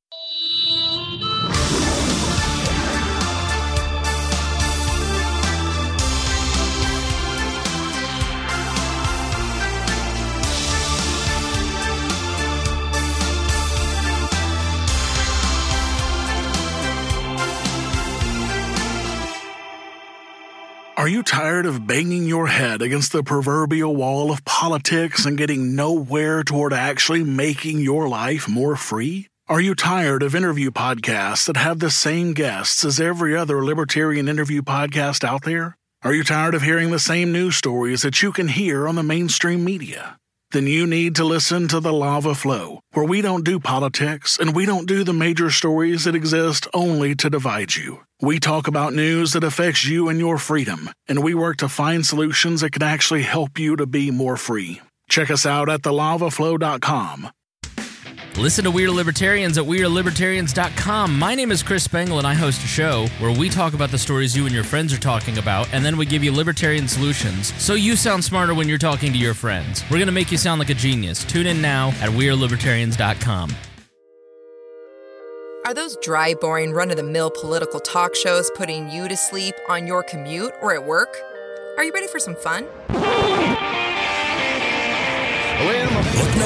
[21.03, 25.75] Are you tired of banging your head against the proverbial wall of politics and getting
[25.75, 29.27] nowhere toward actually making your life more free?
[29.49, 34.29] Are you tired of interview podcasts that have the same guests as every other libertarian
[34.29, 35.75] interview podcast out there?
[36.03, 39.03] Are you tired of hearing the same news stories that you can hear on the
[39.03, 40.17] mainstream media?
[40.53, 44.55] Then you need to listen to the Lava Flow, where we don't do politics and
[44.55, 48.05] we don't do the major stories that exist only to divide you.
[48.21, 52.05] We talk about news that affects you and your freedom, and we work to find
[52.05, 54.79] solutions that can actually help you to be more free.
[55.09, 57.31] Check us out at thelavaflow.com.
[58.37, 61.19] Listen to Weird Libertarians at WeirdLibertarians.com.
[61.19, 63.97] My name is Chris Spangle, and I host a show where we talk about the
[63.99, 67.53] stories you and your friends are talking about, and then we give you libertarian solutions
[67.61, 69.83] so you sound smarter when you're talking to your friends.
[69.83, 71.23] We're going to make you sound like a genius.
[71.23, 73.55] Tune in now at WeirdLibertarians.com.
[75.67, 79.53] Are those dry, boring, run of the mill political talk shows putting you to sleep
[79.69, 81.15] on your commute or at work?
[81.77, 82.67] Are you ready for some fun?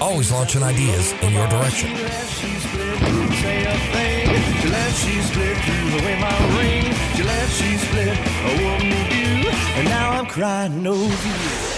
[0.00, 1.90] Always launching ideas in your direction.
[9.76, 11.73] And now I'm crying over you.